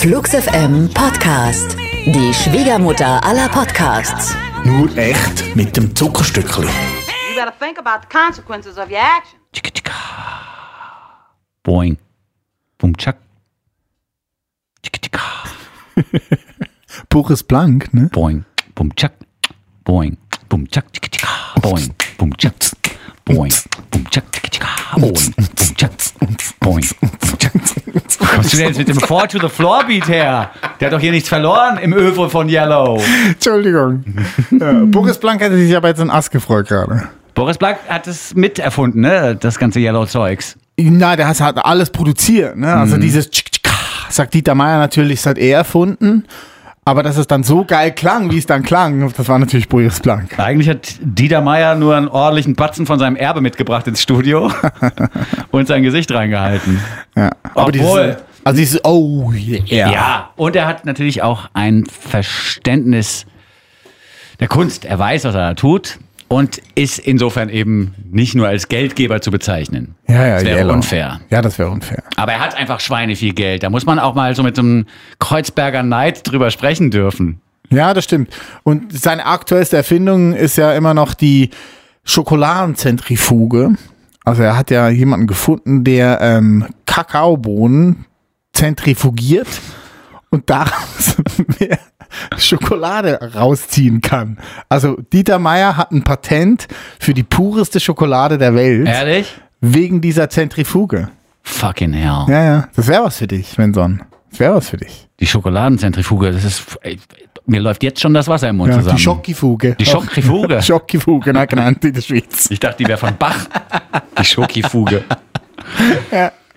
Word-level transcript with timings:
Flux 0.00 0.30
FM 0.30 0.88
Podcast. 0.94 1.76
Die 2.06 2.32
Schwiegermutter 2.32 3.22
aller 3.22 3.50
Podcasts. 3.50 4.34
Nur 4.64 4.88
echt 4.96 5.54
mit 5.54 5.76
dem 5.76 5.94
Zuckerstückchen. 5.94 6.64
You 6.64 7.34
gotta 7.36 7.50
think 7.50 7.78
about 7.78 8.00
the 8.00 8.08
consequences 8.08 8.78
of 8.78 8.88
your 8.88 8.96
action. 8.96 9.38
Tschicka, 9.52 9.70
tschicka. 9.70 9.92
Boing. 11.62 11.98
Bum, 12.78 12.96
tschak. 12.96 13.18
Tschicka, 14.82 15.00
tschicka. 15.02 15.20
Pures 17.10 17.42
Blank, 17.42 17.92
ne? 17.92 18.08
Boing. 18.10 18.46
Bum, 18.74 18.94
tschak. 18.96 19.12
Boing. 19.84 20.16
Bum, 20.48 20.66
tschak, 20.66 20.90
tschicka, 20.94 21.08
tschicka. 21.10 21.60
Boing. 21.60 21.94
Bum, 22.16 22.34
tschak. 22.38 22.54
Boing. 23.26 23.52
Bum, 23.90 24.04
tschak, 24.10 24.32
tschicka, 24.32 24.48
tschicka. 24.48 24.96
Boing. 24.96 25.34
Bum, 25.36 25.46
tschak. 25.76 26.09
Boing. 26.60 26.84
Kommst 28.34 28.52
du 28.52 28.56
denn 28.58 28.66
jetzt 28.68 28.78
mit 28.78 28.88
dem 28.88 29.00
Four 29.00 29.26
to 29.28 29.38
the 29.40 29.48
Floor 29.48 29.84
Beat 29.84 30.08
her? 30.08 30.50
Der 30.78 30.86
hat 30.86 30.92
doch 30.92 31.00
hier 31.00 31.10
nichts 31.12 31.28
verloren 31.28 31.78
im 31.78 31.92
Övo 31.92 32.28
von 32.28 32.48
Yellow. 32.48 33.02
Entschuldigung. 33.28 34.04
ja, 34.50 34.72
Boris 34.84 35.18
Blank 35.18 35.40
hätte 35.40 35.56
sich 35.56 35.74
aber 35.76 35.88
jetzt 35.88 36.00
ein 36.00 36.10
Ass 36.10 36.30
gefreut 36.30 36.68
gerade. 36.68 37.08
Boris 37.34 37.56
Black 37.58 37.78
hat 37.88 38.06
es 38.06 38.34
miterfunden, 38.34 39.00
ne? 39.02 39.36
Das 39.36 39.58
ganze 39.58 39.80
Yellow-Zeugs. 39.80 40.56
Na, 40.78 41.16
der 41.16 41.28
hat 41.28 41.64
alles 41.64 41.90
produziert, 41.90 42.56
ne? 42.56 42.74
Also 42.74 42.96
Mhm. 42.96 43.00
dieses 43.02 43.30
sagt 44.10 44.34
Dieter 44.34 44.54
Meier 44.54 44.78
natürlich, 44.78 45.20
das 45.22 45.26
hat 45.30 45.38
er 45.38 45.58
erfunden. 45.58 46.24
Aber 46.84 47.02
dass 47.02 47.16
es 47.18 47.26
dann 47.26 47.42
so 47.42 47.64
geil 47.64 47.92
klang, 47.92 48.30
wie 48.32 48.38
es 48.38 48.46
dann 48.46 48.62
klang, 48.62 49.12
das 49.16 49.28
war 49.28 49.38
natürlich 49.38 49.68
Boris 49.68 50.00
Blank. 50.00 50.38
Eigentlich 50.38 50.68
hat 50.68 50.94
Dieter 51.00 51.40
Meier 51.42 51.74
nur 51.74 51.94
einen 51.94 52.08
ordentlichen 52.08 52.54
Batzen 52.56 52.86
von 52.86 52.98
seinem 52.98 53.16
Erbe 53.16 53.40
mitgebracht 53.42 53.86
ins 53.86 54.02
Studio 54.02 54.50
und 55.50 55.68
sein 55.68 55.82
Gesicht 55.82 56.10
reingehalten. 56.12 56.80
Ja. 57.16 57.30
Aber 57.54 57.68
Obwohl- 57.68 57.72
dieses, 57.72 58.16
also 58.44 58.58
dieses, 58.58 58.84
oh 58.84 59.30
yeah. 59.32 59.92
Ja, 59.92 60.30
und 60.36 60.56
er 60.56 60.66
hat 60.66 60.86
natürlich 60.86 61.22
auch 61.22 61.50
ein 61.52 61.84
Verständnis 61.84 63.26
der 64.40 64.48
Kunst. 64.48 64.86
Er 64.86 64.98
weiß, 64.98 65.24
was 65.24 65.34
er 65.34 65.40
da 65.48 65.54
tut 65.54 65.98
und 66.32 66.62
ist 66.76 67.00
insofern 67.00 67.48
eben 67.48 67.92
nicht 68.08 68.36
nur 68.36 68.46
als 68.46 68.68
Geldgeber 68.68 69.20
zu 69.20 69.32
bezeichnen. 69.32 69.96
Ja, 70.08 70.26
ja, 70.26 70.34
das 70.36 70.44
wäre 70.44 70.72
unfair. 70.72 71.20
Ja, 71.28 71.42
das 71.42 71.58
wäre 71.58 71.70
unfair. 71.70 72.04
Aber 72.14 72.32
er 72.32 72.40
hat 72.40 72.54
einfach 72.54 72.78
Schweine 72.78 73.16
viel 73.16 73.34
Geld. 73.34 73.64
Da 73.64 73.70
muss 73.70 73.84
man 73.84 73.98
auch 73.98 74.14
mal 74.14 74.36
so 74.36 74.44
mit 74.44 74.54
so 74.54 74.62
einem 74.62 74.86
Kreuzberger 75.18 75.82
Neid 75.82 76.20
drüber 76.30 76.52
sprechen 76.52 76.92
dürfen. 76.92 77.40
Ja, 77.70 77.94
das 77.94 78.04
stimmt. 78.04 78.32
Und 78.62 78.96
seine 78.96 79.26
aktuellste 79.26 79.76
Erfindung 79.76 80.32
ist 80.32 80.56
ja 80.56 80.72
immer 80.72 80.94
noch 80.94 81.14
die 81.14 81.50
Schokoladenzentrifuge. 82.04 83.74
Also 84.24 84.42
er 84.44 84.56
hat 84.56 84.70
ja 84.70 84.88
jemanden 84.88 85.26
gefunden, 85.26 85.82
der 85.82 86.20
ähm, 86.20 86.66
Kakaobohnen 86.86 88.04
zentrifugiert 88.52 89.48
und 90.30 90.48
daraus 90.48 91.16
mehr 91.58 91.78
Schokolade 92.38 93.18
rausziehen 93.34 94.00
kann. 94.00 94.38
Also 94.68 94.96
Dieter 95.12 95.38
Meier 95.38 95.76
hat 95.76 95.92
ein 95.92 96.02
Patent 96.02 96.66
für 96.98 97.14
die 97.14 97.22
pureste 97.22 97.80
Schokolade 97.80 98.38
der 98.38 98.54
Welt 98.54 98.86
Ehrlich? 98.86 99.34
wegen 99.60 100.00
dieser 100.00 100.30
Zentrifuge. 100.30 101.08
Fucking 101.42 101.92
hell. 101.92 102.24
Ja, 102.28 102.44
ja, 102.44 102.68
das 102.76 102.86
wäre 102.86 103.04
was 103.04 103.18
für 103.18 103.26
dich, 103.26 103.48
Svensson. 103.48 104.02
Das 104.30 104.40
wäre 104.40 104.54
was 104.54 104.68
für 104.68 104.76
dich. 104.76 105.08
Die 105.18 105.26
Schokoladenzentrifuge, 105.26 106.30
das 106.32 106.44
ist. 106.44 106.78
ey, 106.82 106.98
Mir 107.46 107.60
läuft 107.60 107.82
jetzt 107.82 108.00
schon 108.00 108.14
das 108.14 108.28
Wasser 108.28 108.48
im 108.50 108.56
Mund 108.58 108.70
Ja, 108.72 108.78
zusammen. 108.78 108.96
die 108.96 109.02
Schokifuge. 109.02 109.74
Die 109.78 109.86
Schokifuge. 109.86 110.62
Schokifuge, 110.62 111.32
na, 111.32 111.44
genannt 111.46 111.84
in 111.84 111.92
der 111.94 112.00
Schweiz. 112.02 112.48
Ich 112.50 112.60
dachte, 112.60 112.78
die 112.78 112.86
wäre 112.88 112.98
von 112.98 113.16
Bach. 113.18 113.46
Die 114.18 114.24
Schokifuge. 114.24 115.04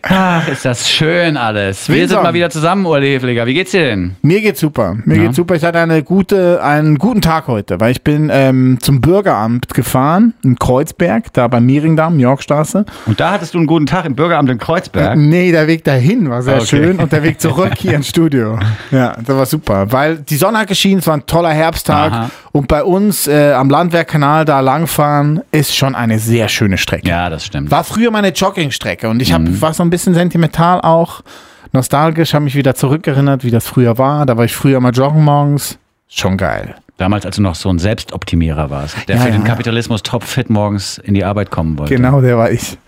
Ach, 0.06 0.46
ist 0.50 0.66
das 0.66 0.90
schön 0.90 1.38
alles. 1.38 1.88
Wir 1.88 1.96
sind 1.96 2.02
Windsor. 2.02 2.23
mal 2.23 2.34
wieder 2.34 2.50
zusammen, 2.50 2.86
Uli 2.86 3.14
Hefliger. 3.14 3.46
Wie 3.46 3.54
geht's 3.54 3.72
dir 3.72 3.86
denn? 3.86 4.18
Mir 4.22 4.42
geht's 4.42 4.59
super. 4.59 4.98
Mir 5.06 5.16
Ja. 5.16 5.23
geht's 5.23 5.38
super. 5.38 5.56
Ich 5.56 5.64
hatte 5.64 5.80
eine 5.80 6.04
gute, 6.04 6.62
einen 6.62 6.97
guten 6.97 7.22
Tag 7.22 7.47
heute, 7.47 7.80
weil 7.80 7.91
ich 7.91 8.02
bin 8.03 8.30
ähm, 8.30 8.80
zum 8.81 9.00
Bürgeramt 9.00 9.74
gefahren 9.74 10.34
in 10.44 10.59
Kreuzberg, 10.59 11.31
da 11.31 11.47
bei 11.47 11.62
Mieringdamm, 11.62 12.19
Yorkstraße. 12.19 12.86
Und 13.06 13.19
da 13.22 13.31
hattest 13.31 13.53
du 13.53 13.59
einen 13.59 13.68
guten 13.68 13.86
Tag 13.86 14.03
im 14.03 14.16
Bürgeramt 14.16 14.50
in 14.50 14.58
Kreuzberg. 14.58 15.18
Nee, 15.18 15.53
der 15.53 15.68
Weg 15.68 15.86
dahin 15.86 16.30
war 16.30 16.42
sehr 16.42 16.56
Okay. 16.58 16.66
schön 16.66 17.00
und 17.00 17.13
der 17.13 17.24
Weg 17.24 17.40
zurück 17.40 17.72
hier 17.78 17.94
ins 17.94 18.09
Studio. 18.09 18.59
Ja, 18.92 19.16
das 19.25 19.38
war 19.38 19.46
super, 19.46 19.90
weil 19.90 20.18
die 20.18 20.36
Sonne 20.36 20.58
hat 20.59 20.68
geschienen, 20.68 21.00
es 21.00 21.08
war 21.08 21.16
ein 21.16 21.25
toller 21.25 21.52
Herbsttag 21.52 22.12
Aha. 22.12 22.30
Und 22.53 22.69
bei 22.69 22.84
uns 22.86 23.28
äh, 23.28 23.52
am 23.52 23.69
Landwehrkanal 23.69 24.46
da 24.46 24.62
langfahren 24.62 25.41
ist 25.52 25.75
schon 25.75 25.94
eine 25.96 26.19
sehr 26.19 26.47
schöne 26.47 26.78
Strecke. 26.78 27.09
Ja, 27.09 27.30
das 27.30 27.46
stimmt. 27.46 27.69
War 27.72 27.84
früher 27.84 28.12
meine 28.12 28.30
Joggingstrecke 28.30 29.09
und 29.09 29.22
ich 29.22 29.31
Mhm. 29.38 29.47
hab, 29.56 29.62
war 29.62 29.74
so 29.74 29.84
ein 29.84 29.90
bisschen 29.90 30.14
sentimental 30.14 30.80
auch, 30.80 31.22
nostalgisch, 31.74 32.34
habe 32.34 32.46
mich 32.46 32.56
wieder 32.56 32.75
zurückerinnert, 32.75 33.44
wie 33.44 33.52
das 33.52 33.68
früher 33.68 33.97
war. 33.97 34.25
Da 34.25 34.38
war 34.38 34.46
ich 34.46 34.56
früher 34.56 34.80
mal 34.80 34.92
joggen 34.94 35.24
morgens. 35.25 35.78
Schon 36.08 36.38
geil. 36.38 36.75
Damals, 36.97 37.25
als 37.25 37.38
du 37.38 37.42
noch 37.42 37.56
so 37.56 37.69
ein 37.69 37.80
Selbstoptimierer 37.80 38.69
warst, 38.69 38.96
der 39.09 39.16
Ja, 39.16 39.22
für 39.24 39.31
den 39.31 39.42
ja. 39.42 39.47
Kapitalismus 39.47 40.03
topfit 40.03 40.52
morgens 40.52 41.00
in 41.00 41.16
die 41.16 41.25
Arbeit 41.25 41.50
kommen 41.50 41.78
wollte. 41.80 41.96
Genau, 41.96 42.22
der 42.22 42.38
war 42.38 42.52
ich. 42.52 42.78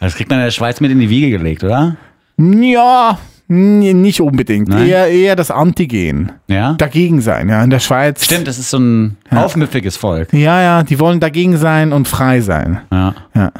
Das 0.00 0.14
kriegt 0.14 0.30
man 0.30 0.38
in 0.40 0.44
der 0.44 0.50
Schweiz 0.52 0.80
mit 0.80 0.90
in 0.90 0.98
die 1.00 1.10
Wiege 1.10 1.30
gelegt, 1.30 1.62
oder? 1.64 1.96
Ja, 2.36 3.18
nicht 3.48 4.20
unbedingt. 4.20 4.68
Nein? 4.68 4.86
Eher, 4.86 5.08
eher 5.08 5.34
das 5.36 5.50
Antigen. 5.50 6.32
Ja. 6.48 6.74
Dagegen 6.74 7.20
sein, 7.22 7.48
ja. 7.48 7.62
In 7.64 7.70
der 7.70 7.80
Schweiz. 7.80 8.24
Stimmt, 8.24 8.46
das 8.46 8.58
ist 8.58 8.70
so 8.70 8.78
ein 8.78 9.16
aufmüpfiges 9.30 9.96
Volk. 9.96 10.32
Ja, 10.32 10.60
ja, 10.62 10.82
die 10.82 11.00
wollen 11.00 11.18
dagegen 11.18 11.56
sein 11.56 11.92
und 11.92 12.06
frei 12.08 12.40
sein. 12.42 12.80
Ja. 12.92 13.14
Ja. 13.34 13.52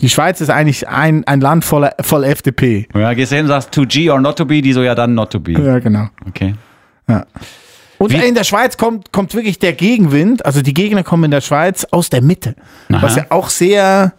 Die 0.00 0.08
Schweiz 0.08 0.40
ist 0.40 0.50
eigentlich 0.50 0.88
ein, 0.88 1.24
ein 1.28 1.40
Land 1.40 1.64
voller, 1.64 1.92
voll 2.00 2.24
FDP. 2.24 2.88
Ja, 2.94 3.12
gehst 3.14 3.30
du 3.30 3.36
hin 3.36 3.44
und 3.44 3.50
sagst 3.50 3.70
to 3.72 3.82
G 3.86 4.10
or 4.10 4.20
not 4.20 4.36
to 4.36 4.44
be, 4.46 4.60
die 4.62 4.72
so 4.72 4.82
ja 4.82 4.94
dann 4.94 5.14
not 5.14 5.30
to 5.30 5.38
be. 5.38 5.52
Ja, 5.52 5.78
genau. 5.78 6.08
Okay. 6.26 6.54
Und 7.98 8.10
Wie- 8.12 8.16
in 8.16 8.34
der 8.34 8.42
Schweiz 8.44 8.76
kommt, 8.76 9.12
kommt 9.12 9.34
wirklich 9.34 9.58
der 9.60 9.74
Gegenwind, 9.74 10.44
also 10.44 10.60
die 10.62 10.74
Gegner 10.74 11.04
kommen 11.04 11.24
in 11.24 11.30
der 11.30 11.40
Schweiz 11.40 11.86
aus 11.92 12.10
der 12.10 12.20
Mitte, 12.22 12.56
was 12.88 13.12
Aha. 13.12 13.20
ja 13.20 13.26
auch 13.28 13.48
sehr 13.48 14.12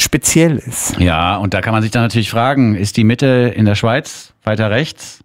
speziell 0.00 0.56
ist. 0.56 0.98
Ja, 0.98 1.36
und 1.36 1.54
da 1.54 1.60
kann 1.60 1.72
man 1.72 1.82
sich 1.82 1.90
dann 1.90 2.02
natürlich 2.02 2.30
fragen, 2.30 2.74
ist 2.74 2.96
die 2.96 3.04
Mitte 3.04 3.52
in 3.54 3.64
der 3.64 3.74
Schweiz 3.74 4.32
weiter 4.42 4.70
rechts 4.70 5.22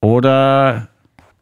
oder 0.00 0.88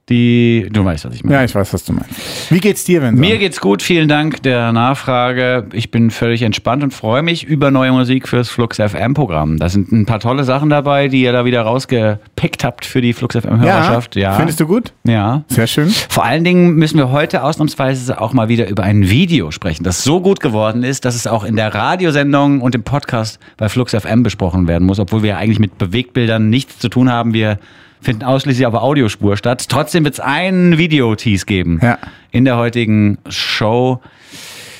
die, 0.09 0.69
du 0.71 0.84
weißt, 0.84 1.05
was 1.05 1.15
ich 1.17 1.25
meine. 1.25 1.37
Ja, 1.37 1.44
ich 1.44 1.53
weiß, 1.53 1.72
was 1.72 1.84
du 1.84 1.93
meinst. 1.93 2.50
Wie 2.53 2.61
geht's 2.61 2.84
dir, 2.84 3.03
wenn 3.03 3.17
Mir 3.17 3.39
geht's 3.39 3.61
gut, 3.61 3.83
vielen 3.83 4.09
Dank 4.09 4.41
der 4.44 4.71
Nachfrage. 4.71 5.67
Ich 5.72 5.91
bin 5.91 6.12
völlig 6.12 6.43
entspannt 6.43 6.84
und 6.84 6.94
freue 6.94 7.22
mich 7.22 7.43
über 7.43 7.72
neue 7.72 7.91
Musik 7.91 8.28
fürs 8.28 8.49
Flux 8.49 8.77
FM 8.77 9.15
Programm. 9.15 9.59
Da 9.59 9.69
sind 9.69 9.91
ein 9.91 10.06
paar 10.06 10.21
tolle 10.21 10.45
Sachen 10.45 10.71
dabei, 10.71 11.09
die 11.09 11.22
ihr 11.22 11.33
da 11.33 11.45
wieder 11.45 11.62
rausgepickt 11.62 12.62
habt 12.62 12.84
für 12.84 13.00
die 13.00 13.15
Flux 13.15 13.34
FM 13.34 13.61
Hörerschaft. 13.61 14.15
Ja. 14.15 14.34
Findest 14.34 14.61
du 14.61 14.69
gut? 14.69 14.93
Ja. 15.03 15.43
Sehr 15.49 15.66
schön. 15.66 15.91
Vor 15.91 16.25
allen 16.25 16.45
Dingen 16.45 16.77
müssen 16.77 16.99
wir 16.99 17.11
heute 17.11 17.43
ausnahmsweise 17.43 18.21
auch 18.21 18.33
mal 18.33 18.49
wieder 18.49 18.69
über 18.69 18.84
ein 18.84 19.11
Video 19.11 19.50
sprechen, 19.50 19.83
das 19.83 20.05
so 20.05 20.21
gut 20.21 20.39
geworden 20.39 20.84
ist, 20.84 21.05
dass 21.05 21.16
es 21.16 21.27
auch 21.27 21.43
in 21.43 21.56
der 21.56 21.75
Radiosendung 21.75 22.61
und 22.61 22.77
im 22.77 22.84
Podcast 22.84 23.41
bei 23.56 23.69
Flux 23.69 23.93
FM 23.93 24.22
besprochen 24.22 24.69
werden 24.69 24.87
muss, 24.87 25.00
obwohl 25.00 25.25
wir 25.25 25.37
eigentlich 25.37 25.59
mit 25.59 25.78
Bewegtbildern 25.78 26.49
nichts 26.49 26.78
zu 26.78 26.89
tun 26.89 27.11
haben. 27.11 27.34
Wir 27.34 27.59
finden 28.06 28.22
ausschließlich 28.22 28.65
auf 28.67 28.72
der 28.72 28.83
Audiospur 28.84 29.37
statt. 29.37 29.67
Trotzdem 29.69 30.05
wird 30.05 30.15
es 30.15 30.21
einen 30.21 30.78
Videotease 30.78 31.44
geben 31.44 31.81
Ja. 31.83 31.99
in 32.31 32.44
der 32.44 32.56
heutigen 32.56 33.19
Show. 33.28 34.00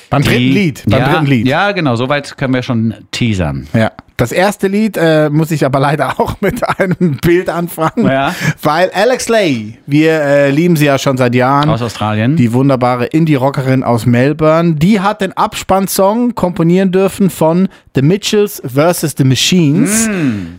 Beim 0.09 0.21
die- 0.21 0.29
dritten 0.29 0.41
Lied. 0.53 0.83
Beim 0.87 0.99
ja, 1.01 1.09
dritten 1.09 1.25
Lied. 1.25 1.47
Ja, 1.47 1.71
genau, 1.71 1.95
soweit 1.95 2.37
können 2.37 2.53
wir 2.53 2.63
schon 2.63 2.93
teasern. 3.11 3.67
Ja. 3.73 3.91
Das 4.15 4.31
erste 4.31 4.67
Lied 4.67 4.97
äh, 4.97 5.29
muss 5.29 5.51
ich 5.51 5.63
aber 5.63 5.79
leider 5.79 6.19
auch 6.19 6.41
mit 6.41 6.67
einem 6.79 7.17
Bild 7.21 7.49
anfangen, 7.51 8.07
Ja. 8.07 8.33
weil 8.63 8.89
Alex 8.89 9.29
Lay, 9.29 9.77
wir 9.85 10.11
äh, 10.21 10.49
lieben 10.49 10.75
sie 10.75 10.85
ja 10.85 10.97
schon 10.97 11.17
seit 11.17 11.35
Jahren. 11.35 11.69
Aus 11.69 11.83
Australien. 11.83 12.35
Die 12.35 12.51
wunderbare 12.51 13.05
Indie-Rockerin 13.05 13.83
aus 13.83 14.07
Melbourne, 14.07 14.73
die 14.73 15.01
hat 15.01 15.21
den 15.21 15.33
Abspannsong 15.33 16.33
komponieren 16.33 16.91
dürfen 16.91 17.29
von 17.29 17.69
The 17.93 18.01
Mitchells 18.01 18.59
vs. 18.65 19.13
The 19.19 19.23
Machines. 19.23 20.09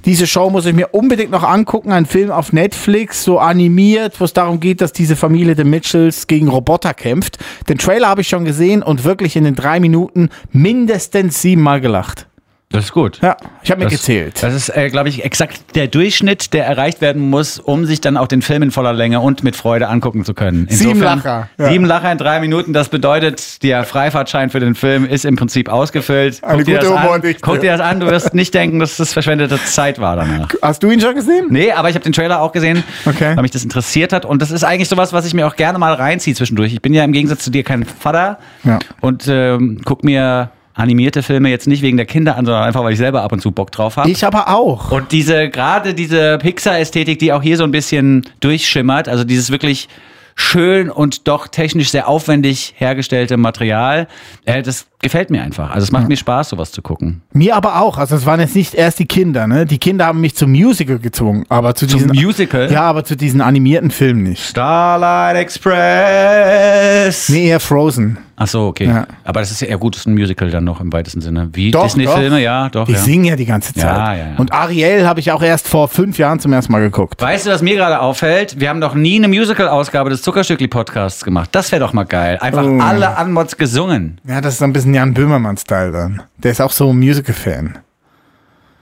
Diese 0.05 0.29
Show 0.29 0.51
muss 0.51 0.65
ich 0.67 0.75
mir 0.75 0.89
unbedingt 0.93 1.31
noch 1.33 1.43
angucken. 1.43 1.91
Ein 1.91 2.07
Film 2.07 2.31
auf 2.31 2.53
Netflix, 2.53 3.25
so 3.25 3.41
animiert, 3.41 4.21
wo 4.21 4.25
es 4.25 4.33
darum 4.33 4.61
geht, 4.61 4.81
dass 4.81 4.93
diese 4.93 5.17
Familie 5.17 5.57
The 5.57 5.65
Mitchells 5.65 6.29
gegen 6.29 6.47
Roboter 6.49 6.95
kämpft. 6.95 7.39
Den 7.69 7.79
Trailer 7.79 8.09
habe 8.09 8.21
ich 8.21 8.29
schon 8.29 8.45
gesehen 8.45 8.85
und 8.85 9.03
wirklich 9.05 9.35
in 9.39 9.45
den 9.45 9.55
drei 9.55 9.81
Minuten 9.81 10.29
mindestens 10.53 11.41
siebenmal 11.41 11.81
gelacht. 11.81 12.27
Das 12.71 12.85
ist 12.87 12.93
gut. 12.93 13.19
Ja, 13.23 13.37
ich 13.63 13.71
habe 13.71 13.83
mir 13.83 13.89
gezählt. 13.91 14.43
Das 14.43 14.53
ist, 14.55 14.69
äh, 14.69 14.91
glaube 14.91 15.09
ich, 15.09 15.25
exakt 15.25 15.75
der 15.75 15.87
Durchschnitt, 15.87 16.53
der 16.53 16.67
erreicht 16.67 17.01
werden 17.01 17.31
muss, 17.31 17.59
um 17.59 17.87
sich 17.87 18.01
dann 18.03 18.17
auch 18.19 18.27
den 18.27 18.43
Film 18.43 18.63
in 18.63 18.71
voller 18.71 18.93
Länge 18.93 19.21
und 19.21 19.43
mit 19.43 19.57
Freude 19.57 19.89
angucken 19.89 20.25
zu 20.25 20.35
können. 20.35 20.67
Sieben 20.69 21.01
Lacher, 21.01 21.49
ja. 21.59 21.69
Sieben 21.71 21.87
Lacher 21.87 22.13
in 22.13 22.19
drei 22.19 22.41
Minuten, 22.41 22.75
das 22.75 22.91
bedeutet, 22.91 23.63
der 23.63 23.85
Freifahrtschein 23.85 24.51
für 24.51 24.61
den 24.61 24.75
Film 24.75 25.07
ist 25.07 25.25
im 25.25 25.37
Prinzip 25.37 25.71
ausgefüllt. 25.71 26.45
Eine 26.45 26.59
Guck 26.59 26.67
dir, 26.67 26.79
gute 26.81 26.91
das 26.91 26.97
an, 26.99 27.35
guck 27.41 27.61
dir 27.61 27.73
das 27.73 27.81
an, 27.81 28.01
du 28.01 28.07
wirst 28.11 28.35
nicht 28.35 28.53
denken, 28.53 28.79
dass 28.81 28.99
das 28.99 29.15
verschwendete 29.15 29.59
Zeit 29.65 29.99
war 29.99 30.17
danach. 30.17 30.49
Hast 30.61 30.83
du 30.83 30.91
ihn 30.91 31.01
schon 31.01 31.15
gesehen? 31.15 31.47
Nee, 31.49 31.73
aber 31.73 31.89
ich 31.89 31.95
habe 31.95 32.05
den 32.05 32.13
Trailer 32.13 32.43
auch 32.43 32.53
gesehen, 32.53 32.85
Okay. 33.07 33.35
weil 33.35 33.43
mich 33.43 33.51
das 33.51 33.65
interessiert 33.65 34.13
hat. 34.13 34.27
Und 34.27 34.43
das 34.43 34.51
ist 34.51 34.65
eigentlich 34.65 34.89
sowas, 34.91 35.15
was 35.15 35.25
ich 35.25 35.33
mir 35.33 35.47
auch 35.47 35.57
gerne 35.57 35.79
mal 35.79 35.95
reinziehe 35.95 36.37
zwischendurch. 36.37 36.75
Ich 36.75 36.83
bin 36.83 36.93
ja 36.93 37.03
im 37.05 37.13
Gegensatz 37.13 37.45
zu 37.45 37.51
dir 37.51 37.63
kein 37.65 37.85
Vater 37.85 38.39
Ja. 38.65 38.79
und 39.01 39.27
ähm, 39.27 39.81
guck 39.87 40.05
mir 40.05 40.51
animierte 40.79 41.23
Filme 41.23 41.51
jetzt 41.51 41.67
nicht 41.67 41.83
wegen 41.83 41.97
der 41.97 42.07
Kinder 42.07 42.37
an, 42.37 42.47
sondern 42.47 42.63
einfach, 42.63 42.83
weil 42.85 42.93
ich 42.93 42.99
selber 42.99 43.23
ab 43.23 43.33
und 43.33 43.41
zu 43.41 43.51
Bock 43.51 43.73
drauf 43.73 43.97
habe. 43.97 44.09
Ich 44.11 44.25
aber 44.25 44.49
auch. 44.49 44.93
Und 44.93 45.13
diese, 45.13 45.51
gerade 45.51 45.93
diese 45.93 46.39
Pixar-Ästhetik, 46.39 47.19
die 47.19 47.33
auch 47.33 47.43
hier 47.43 47.57
so 47.57 47.65
ein 47.65 47.73
bisschen 47.73 48.25
durchschimmert, 48.41 49.09
also 49.09 49.25
dieses 49.25 49.51
wirklich 49.51 49.89
schön 50.37 50.89
und 50.89 51.27
doch 51.27 51.49
technisch 51.49 51.91
sehr 51.91 52.07
aufwendig 52.07 52.75
hergestellte 52.77 53.37
Material, 53.37 54.07
äh, 54.45 54.63
das 54.63 54.87
gefällt 55.01 55.31
mir 55.31 55.43
einfach. 55.43 55.71
Also 55.71 55.85
es 55.85 55.93
macht 55.93 56.09
mir 56.09 56.17
Spaß, 56.17 56.49
sowas 56.51 56.73
zu 56.73 56.83
gucken. 56.83 57.23
Mir 57.33 57.55
aber 57.57 57.81
auch. 57.81 57.99
Also 57.99 58.17
es 58.17 58.27
waren 58.27 58.41
jetzt 58.41 58.57
nicht 58.57 58.75
erst 58.75 58.99
die 58.99 59.07
Kinder, 59.07 59.47
ne? 59.47 59.65
Die 59.67 59.79
Kinder 59.79 60.07
haben 60.07 60.21
mich 60.21 60.35
zum 60.35 60.51
Musical 60.51 60.99
gezwungen, 60.99 61.45
aber 61.49 61.75
zu 61.75 61.87
Zum 61.87 62.01
diesen 62.09 62.17
Musical? 62.25 62.71
Ja, 62.73 62.83
aber 62.83 63.05
zu 63.05 63.17
diesen 63.17 63.41
animierten 63.41 63.91
Filmen 63.91 64.23
nicht. 64.25 64.43
Starlight 64.45 65.37
Express. 65.37 67.29
Nee, 67.29 67.49
eher 67.49 67.61
Frozen. 67.61 68.19
Ach 68.41 68.47
so, 68.47 68.67
okay. 68.69 68.87
Ja. 68.87 69.07
Aber 69.25 69.41
das 69.41 69.51
ist 69.51 69.61
ja 69.63 69.67
eher 69.67 69.79
gut, 69.79 69.97
das 69.97 70.03
ist 70.03 70.07
ein 70.07 70.15
Musical 70.15 70.49
dann 70.51 70.63
noch 70.63 70.81
im 70.81 70.93
weitesten 70.93 71.21
Sinne. 71.21 71.49
Wie 71.55 71.73
Doch, 71.73 71.83
Disney-Filme, 71.83 72.41
ja, 72.41 72.69
doch. 72.69 72.87
Die 72.87 72.93
ja. 72.93 72.99
singen 72.99 73.25
ja 73.25 73.35
die 73.35 73.47
ganze 73.47 73.75
Zeit. 73.75 73.83
Ja, 73.83 74.15
ja, 74.15 74.19
ja. 74.29 74.37
Und 74.37 74.53
Ariel 74.53 75.09
habe 75.09 75.19
ich 75.19 75.33
auch 75.33 75.43
erst 75.43 75.67
vor 75.67 75.89
fünf 75.89 76.19
Jahren 76.19 76.39
zum 76.39 76.53
ersten 76.53 76.71
Mal 76.71 76.79
geguckt. 76.81 77.21
Weißt 77.21 77.47
du, 77.47 77.51
was 77.51 77.63
mir 77.63 77.75
gerade 77.75 78.01
auffällt? 78.01 78.61
Wir 78.61 78.69
haben 78.69 78.79
noch 78.79 78.95
nie 78.95 79.17
eine 79.17 79.27
Musical-Ausgabe 79.27 80.11
des 80.11 80.23
Zuckerstückli-Podcasts 80.23 81.25
gemacht. 81.25 81.49
Das 81.51 81.73
wäre 81.73 81.81
doch 81.81 81.93
mal 81.93 82.05
geil. 82.05 82.39
Einfach 82.41 82.65
Oh. 82.65 82.79
alle 82.81 83.17
Anmods 83.17 83.57
gesungen. 83.57 84.21
Ja, 84.29 84.41
das 84.41 84.55
ist 84.55 84.59
so 84.61 84.65
ein 84.67 84.73
bisschen 84.73 84.88
Jan 84.95 85.15
Böhmermann-Style 85.15 85.93
dann. 85.93 86.23
Der 86.39 86.51
ist 86.53 86.61
auch 86.61 86.73
so 86.73 86.91
ein 86.91 86.99
Musical-Fan. 86.99 87.79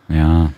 Ja, 0.08 0.50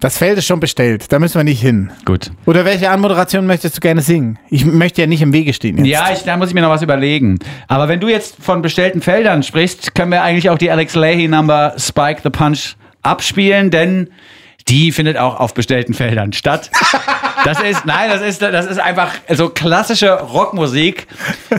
Das 0.00 0.18
Feld 0.18 0.36
ist 0.38 0.46
schon 0.46 0.60
bestellt, 0.60 1.10
da 1.12 1.18
müssen 1.18 1.36
wir 1.36 1.44
nicht 1.44 1.60
hin. 1.62 1.90
gut. 2.04 2.30
Oder 2.44 2.64
welche 2.64 2.90
Anmoderation 2.90 3.46
möchtest 3.46 3.76
du 3.76 3.80
gerne 3.80 4.02
singen? 4.02 4.38
Ich 4.50 4.64
möchte 4.66 5.00
ja 5.00 5.06
nicht 5.06 5.22
im 5.22 5.32
Wege 5.32 5.52
stehen 5.54 5.78
jetzt. 5.78 5.86
Ja, 5.86 6.10
ich, 6.12 6.24
da 6.24 6.36
muss 6.36 6.48
ich 6.48 6.54
mir 6.54 6.60
noch 6.62 6.70
was 6.70 6.82
überlegen. 6.82 7.38
Aber 7.68 7.88
wenn 7.88 8.00
du 8.00 8.08
jetzt 8.08 8.36
von 8.42 8.62
bestellten 8.62 9.00
Feldern 9.00 9.42
sprichst, 9.42 9.94
können 9.94 10.10
wir 10.10 10.22
eigentlich 10.22 10.50
auch 10.50 10.58
die 10.58 10.70
Alex 10.70 10.94
Leahy 10.94 11.28
Number 11.28 11.74
Spike 11.78 12.20
the 12.22 12.30
Punch 12.30 12.74
abspielen, 13.02 13.70
denn 13.70 14.08
die 14.68 14.90
findet 14.92 15.16
auch 15.16 15.38
auf 15.38 15.54
bestellten 15.54 15.94
Feldern 15.94 16.32
statt. 16.32 16.70
Das 17.44 17.60
ist, 17.60 17.86
nein, 17.86 18.10
das 18.10 18.22
ist, 18.22 18.42
das 18.42 18.66
ist 18.66 18.80
einfach 18.80 19.12
so 19.32 19.50
klassische 19.50 20.12
Rockmusik, 20.12 21.06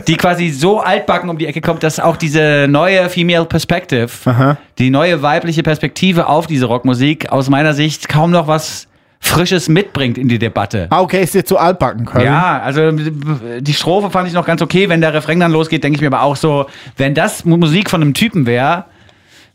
die 0.06 0.16
quasi 0.16 0.50
so 0.50 0.80
altbacken 0.80 1.30
um 1.30 1.38
die 1.38 1.46
Ecke 1.46 1.62
kommt, 1.62 1.82
dass 1.82 1.98
auch 1.98 2.16
diese 2.16 2.66
neue 2.68 3.08
Female 3.08 3.46
Perspective, 3.46 4.56
die 4.78 4.90
neue 4.90 5.22
weibliche 5.22 5.62
Perspektive 5.62 6.26
auf 6.26 6.46
diese 6.46 6.66
Rockmusik 6.66 7.32
aus 7.32 7.48
meiner 7.48 7.72
Sicht 7.72 8.08
kaum 8.08 8.30
noch 8.30 8.46
was 8.46 8.88
Frisches 9.20 9.68
mitbringt 9.68 10.16
in 10.16 10.28
die 10.28 10.38
Debatte. 10.38 10.86
Ah, 10.90 11.00
okay, 11.00 11.22
ist 11.22 11.34
dir 11.34 11.44
zu 11.44 11.58
altbacken 11.58 12.04
können. 12.04 12.24
Ja, 12.24 12.60
also 12.60 12.92
die 12.92 13.74
Strophe 13.74 14.10
fand 14.10 14.28
ich 14.28 14.34
noch 14.34 14.46
ganz 14.46 14.62
okay. 14.62 14.88
Wenn 14.88 15.00
der 15.00 15.12
Refrain 15.12 15.40
dann 15.40 15.50
losgeht, 15.52 15.82
denke 15.82 15.96
ich 15.96 16.00
mir 16.00 16.06
aber 16.08 16.22
auch 16.22 16.36
so, 16.36 16.66
wenn 16.96 17.14
das 17.14 17.44
Musik 17.44 17.90
von 17.90 18.00
einem 18.00 18.14
Typen 18.14 18.46
wäre, 18.46 18.84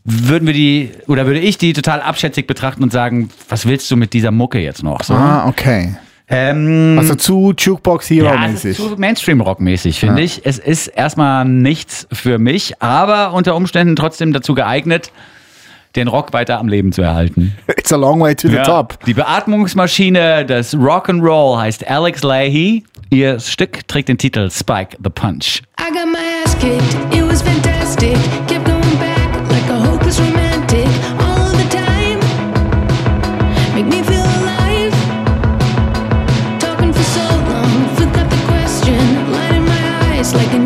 würden 0.04 0.46
wir 0.46 0.54
die, 0.54 0.90
oder 1.08 1.26
würde 1.26 1.40
ich 1.40 1.58
die 1.58 1.72
total 1.72 2.00
abschätzig 2.00 2.46
betrachten 2.46 2.82
und 2.82 2.92
sagen, 2.92 3.30
was 3.48 3.66
willst 3.66 3.90
du 3.90 3.96
mit 3.96 4.12
dieser 4.12 4.30
Mucke 4.30 4.58
jetzt 4.58 4.82
noch? 4.82 5.02
So. 5.02 5.14
Ah, 5.14 5.46
okay. 5.48 5.96
Ähm, 6.28 6.96
Also 6.98 7.14
zu 7.14 7.52
Jukebox 7.56 8.08
Hero 8.10 8.26
ja, 8.26 8.46
es 8.46 8.64
ist 8.64 8.64
mäßig. 8.64 8.76
zu 8.76 8.96
Mainstream-Rock-mäßig, 8.98 10.00
finde 10.00 10.22
ich. 10.22 10.40
Es 10.44 10.58
ist 10.58 10.86
erstmal 10.88 11.44
nichts 11.44 12.06
für 12.12 12.38
mich, 12.38 12.80
aber 12.82 13.32
unter 13.34 13.54
Umständen 13.56 13.94
trotzdem 13.96 14.32
dazu 14.32 14.54
geeignet, 14.54 15.10
den 15.96 16.08
Rock 16.08 16.32
weiter 16.32 16.58
am 16.58 16.68
Leben 16.68 16.92
zu 16.92 17.02
erhalten. 17.02 17.54
It's 17.76 17.92
a 17.92 17.96
long 17.96 18.20
way 18.20 18.34
to 18.34 18.48
the 18.48 18.56
top. 18.58 18.98
Die 19.04 19.14
Beatmungsmaschine 19.14 20.44
des 20.46 20.74
Rock'n'Roll 20.76 21.58
heißt 21.60 21.86
Alex 21.88 22.22
Leahy. 22.22 22.84
Ihr 23.10 23.38
Stück 23.38 23.86
trägt 23.86 24.08
den 24.08 24.18
Titel 24.18 24.50
Spike 24.50 24.96
the 25.02 25.10
Punch. 25.10 25.62
I 25.78 25.92
got 25.92 26.06
my 26.10 26.18
ass 26.44 26.56
kicked, 26.58 27.14
it 27.14 27.22
was 27.30 27.42
fantastic. 27.42 28.16
Kept 28.48 28.63
like 40.34 40.52
an 40.52 40.63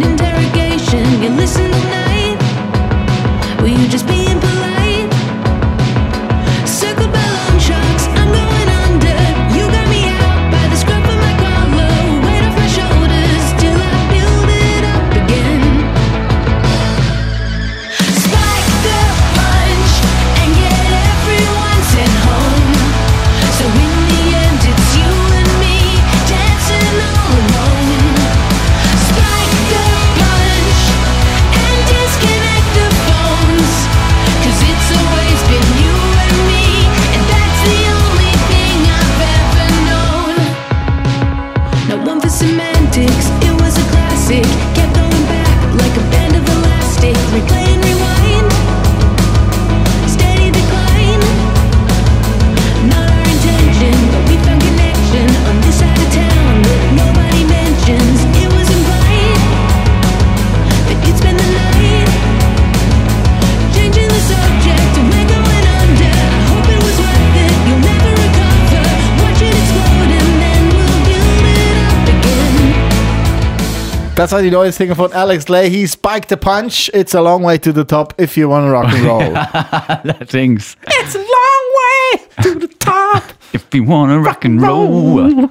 war 74.38 74.42
die 74.44 74.52
neue 74.52 74.70
Single 74.70 74.94
von 74.94 75.12
Alex 75.12 75.48
Leahy, 75.48 75.88
Spike 75.88 76.28
the 76.28 76.36
Punch. 76.36 76.88
It's 76.94 77.12
a 77.12 77.20
long 77.20 77.42
way 77.42 77.58
to 77.58 77.72
the 77.72 77.84
top 77.84 78.14
if 78.20 78.36
you 78.36 78.48
wanna 78.48 78.70
rock 78.70 78.84
and 78.84 79.04
roll. 79.04 79.36
Allerdings. 80.04 80.76
It's 80.86 81.16
a 81.16 81.18
long 81.18 81.64
way 81.74 82.20
to 82.44 82.60
the 82.60 82.68
top. 82.78 83.24
If 83.52 83.64
you 83.74 83.84
wanna 83.84 84.20
rock 84.20 84.44
and 84.44 84.62
roll. 84.62 85.50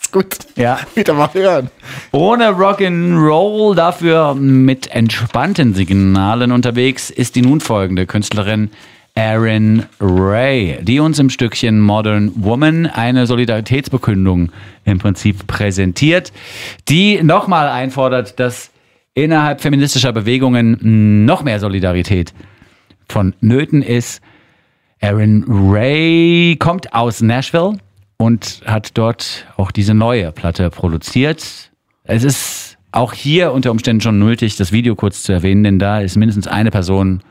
Ist 0.00 0.10
gut. 0.10 0.38
Ja. 0.56 0.80
Wieder 0.96 1.14
mal 1.14 1.32
hören. 1.32 1.70
Ohne 2.10 2.48
Rock'n'Roll, 2.48 3.76
dafür 3.76 4.34
mit 4.34 4.88
entspannten 4.88 5.72
Signalen 5.74 6.50
unterwegs, 6.50 7.10
ist 7.10 7.36
die 7.36 7.42
nun 7.42 7.60
folgende 7.60 8.06
Künstlerin 8.06 8.72
Erin 9.14 9.84
Ray, 10.00 10.78
die 10.82 10.98
uns 10.98 11.18
im 11.18 11.28
Stückchen 11.28 11.80
Modern 11.80 12.32
Woman 12.34 12.86
eine 12.86 13.26
Solidaritätsbekündung 13.26 14.50
im 14.84 14.98
Prinzip 14.98 15.46
präsentiert, 15.46 16.32
die 16.88 17.22
nochmal 17.22 17.68
einfordert, 17.68 18.40
dass 18.40 18.70
innerhalb 19.12 19.60
feministischer 19.60 20.12
Bewegungen 20.12 21.26
noch 21.26 21.42
mehr 21.42 21.60
Solidarität 21.60 22.32
vonnöten 23.06 23.82
ist. 23.82 24.22
Erin 24.98 25.44
Ray 25.46 26.56
kommt 26.58 26.94
aus 26.94 27.20
Nashville 27.20 27.76
und 28.16 28.62
hat 28.64 28.96
dort 28.96 29.46
auch 29.58 29.72
diese 29.72 29.92
neue 29.92 30.32
Platte 30.32 30.70
produziert. 30.70 31.70
Es 32.04 32.24
ist 32.24 32.78
auch 32.92 33.12
hier 33.12 33.52
unter 33.52 33.72
Umständen 33.72 34.00
schon 34.00 34.18
nötig, 34.18 34.56
das 34.56 34.72
Video 34.72 34.94
kurz 34.94 35.22
zu 35.22 35.32
erwähnen, 35.32 35.64
denn 35.64 35.78
da 35.78 36.00
ist 36.00 36.16
mindestens 36.16 36.46
eine 36.46 36.70
Person 36.70 37.22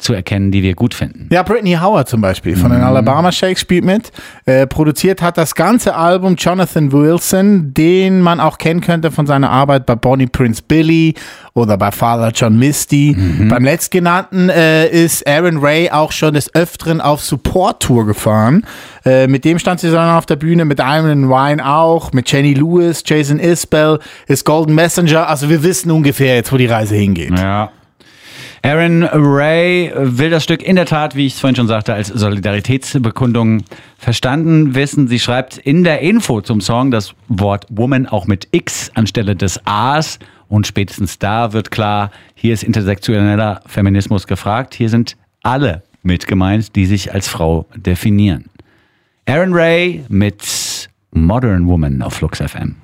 zu 0.00 0.12
erkennen, 0.14 0.50
die 0.50 0.62
wir 0.62 0.74
gut 0.74 0.94
finden. 0.94 1.28
Ja, 1.30 1.42
Brittany 1.42 1.76
Howard 1.80 2.08
zum 2.08 2.20
Beispiel 2.20 2.56
von 2.56 2.70
Mhm. 2.70 2.76
den 2.76 2.82
Alabama 2.84 3.30
Shakes 3.30 3.60
spielt 3.60 3.84
mit. 3.84 4.10
Äh, 4.46 4.66
produziert 4.66 5.22
hat 5.22 5.38
das 5.38 5.54
ganze 5.54 5.94
Album 5.94 6.36
Jonathan 6.36 6.90
Wilson, 6.90 7.72
den 7.74 8.20
man 8.20 8.40
auch 8.40 8.58
kennen 8.58 8.80
könnte 8.80 9.10
von 9.10 9.26
seiner 9.26 9.50
Arbeit 9.50 9.86
bei 9.86 9.94
Bonnie 9.94 10.26
Prince 10.26 10.62
Billy 10.66 11.14
oder 11.54 11.76
bei 11.76 11.90
Father 11.90 12.30
John 12.34 12.58
Misty. 12.58 13.14
Mhm. 13.16 13.48
Beim 13.48 13.64
letztgenannten 13.64 14.48
äh, 14.48 14.88
ist 14.88 15.26
Aaron 15.28 15.58
Ray 15.58 15.90
auch 15.90 16.12
schon 16.12 16.34
des 16.34 16.54
Öfteren 16.54 17.00
auf 17.00 17.20
Support-Tour 17.22 18.06
gefahren. 18.06 18.64
Äh, 19.04 19.26
mit 19.26 19.44
dem 19.44 19.58
stand 19.58 19.80
sie 19.80 19.90
dann 19.90 20.16
auf 20.16 20.26
der 20.26 20.36
Bühne, 20.36 20.64
mit 20.64 20.78
Diamond 20.78 21.28
Wine 21.28 21.66
auch, 21.66 22.12
mit 22.12 22.30
Jenny 22.32 22.54
Lewis, 22.54 23.02
Jason 23.06 23.38
Isbell, 23.38 23.98
ist 24.26 24.44
Golden 24.44 24.74
Messenger. 24.74 25.28
Also 25.28 25.48
wir 25.48 25.62
wissen 25.62 25.90
ungefähr 25.90 26.36
jetzt, 26.36 26.52
wo 26.52 26.56
die 26.56 26.66
Reise 26.66 26.94
hingeht. 26.94 27.38
Ja. 27.38 27.70
Aaron 28.62 29.04
Ray 29.04 29.90
will 29.94 30.28
das 30.28 30.44
Stück 30.44 30.62
in 30.62 30.76
der 30.76 30.84
Tat, 30.84 31.16
wie 31.16 31.26
ich 31.26 31.34
es 31.34 31.40
vorhin 31.40 31.56
schon 31.56 31.66
sagte, 31.66 31.94
als 31.94 32.08
Solidaritätsbekundung 32.08 33.64
verstanden 33.96 34.74
wissen. 34.74 35.08
Sie 35.08 35.18
schreibt 35.18 35.56
in 35.56 35.82
der 35.82 36.00
Info 36.00 36.42
zum 36.42 36.60
Song 36.60 36.90
das 36.90 37.14
Wort 37.28 37.66
Woman 37.70 38.06
auch 38.06 38.26
mit 38.26 38.48
X 38.52 38.90
anstelle 38.94 39.34
des 39.34 39.60
A's 39.64 40.18
Und 40.48 40.66
spätestens 40.66 41.18
da 41.18 41.54
wird 41.54 41.70
klar, 41.70 42.10
hier 42.34 42.52
ist 42.52 42.62
intersektioneller 42.62 43.62
Feminismus 43.66 44.26
gefragt. 44.26 44.74
Hier 44.74 44.90
sind 44.90 45.16
alle 45.42 45.82
mit 46.02 46.26
gemeint, 46.26 46.76
die 46.76 46.84
sich 46.84 47.14
als 47.14 47.28
Frau 47.28 47.66
definieren. 47.74 48.46
Aaron 49.26 49.54
Ray 49.54 50.04
mit 50.08 50.90
Modern 51.12 51.66
Woman 51.66 52.02
auf 52.02 52.14
Flux 52.14 52.40
FM. 52.40 52.76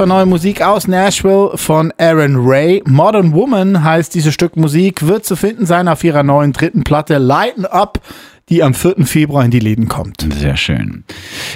War 0.00 0.06
neue 0.06 0.24
Musik 0.24 0.62
aus 0.62 0.88
Nashville 0.88 1.50
von 1.56 1.92
Aaron 1.98 2.34
Ray. 2.38 2.82
Modern 2.86 3.34
Woman 3.34 3.84
heißt 3.84 4.14
dieses 4.14 4.32
Stück 4.32 4.56
Musik, 4.56 5.06
wird 5.06 5.26
zu 5.26 5.36
finden 5.36 5.66
sein 5.66 5.88
auf 5.88 6.02
ihrer 6.02 6.22
neuen 6.22 6.54
dritten 6.54 6.84
Platte 6.84 7.18
Lighten 7.18 7.66
Up, 7.66 8.00
die 8.48 8.62
am 8.62 8.72
4. 8.72 9.04
Februar 9.04 9.44
in 9.44 9.50
die 9.50 9.58
Läden 9.58 9.88
kommt. 9.88 10.26
Sehr 10.32 10.56
schön. 10.56 11.04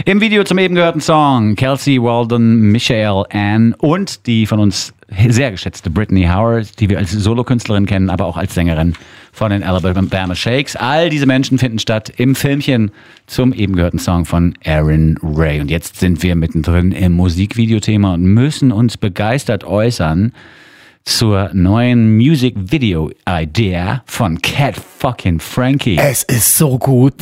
Im 0.04 0.20
Video 0.20 0.44
zum 0.44 0.58
eben 0.58 0.74
gehörten 0.74 1.00
Song 1.00 1.54
Kelsey 1.54 2.02
Walden, 2.02 2.70
Michael 2.70 3.24
Ann 3.30 3.74
und 3.78 4.26
die 4.26 4.44
von 4.44 4.60
uns 4.60 4.92
sehr 5.28 5.50
geschätzte 5.50 5.90
Brittany 5.90 6.24
Howard, 6.24 6.80
die 6.80 6.88
wir 6.88 6.98
als 6.98 7.12
Solokünstlerin 7.12 7.86
kennen, 7.86 8.10
aber 8.10 8.26
auch 8.26 8.36
als 8.36 8.54
Sängerin 8.54 8.94
von 9.32 9.50
den 9.50 9.62
Alabama 9.62 10.34
Shakes. 10.34 10.76
All 10.76 11.10
diese 11.10 11.26
Menschen 11.26 11.58
finden 11.58 11.78
statt 11.78 12.12
im 12.16 12.34
Filmchen 12.34 12.90
zum 13.26 13.52
eben 13.52 13.74
gehörten 13.76 13.98
Song 13.98 14.24
von 14.24 14.54
Aaron 14.64 15.18
Ray. 15.22 15.60
Und 15.60 15.70
jetzt 15.70 16.00
sind 16.00 16.22
wir 16.22 16.36
mittendrin 16.36 16.92
im 16.92 17.12
Musikvideothema 17.12 18.14
und 18.14 18.22
müssen 18.22 18.72
uns 18.72 18.96
begeistert 18.96 19.64
äußern 19.64 20.32
zur 21.04 21.50
neuen 21.52 22.16
Music 22.16 22.54
Video 22.56 23.10
Idea 23.28 24.02
von 24.06 24.40
Cat 24.40 24.76
fucking 25.04 25.38
Frankie. 25.38 25.98
Es 25.98 26.22
ist 26.22 26.56
so 26.56 26.78
gut. 26.78 27.12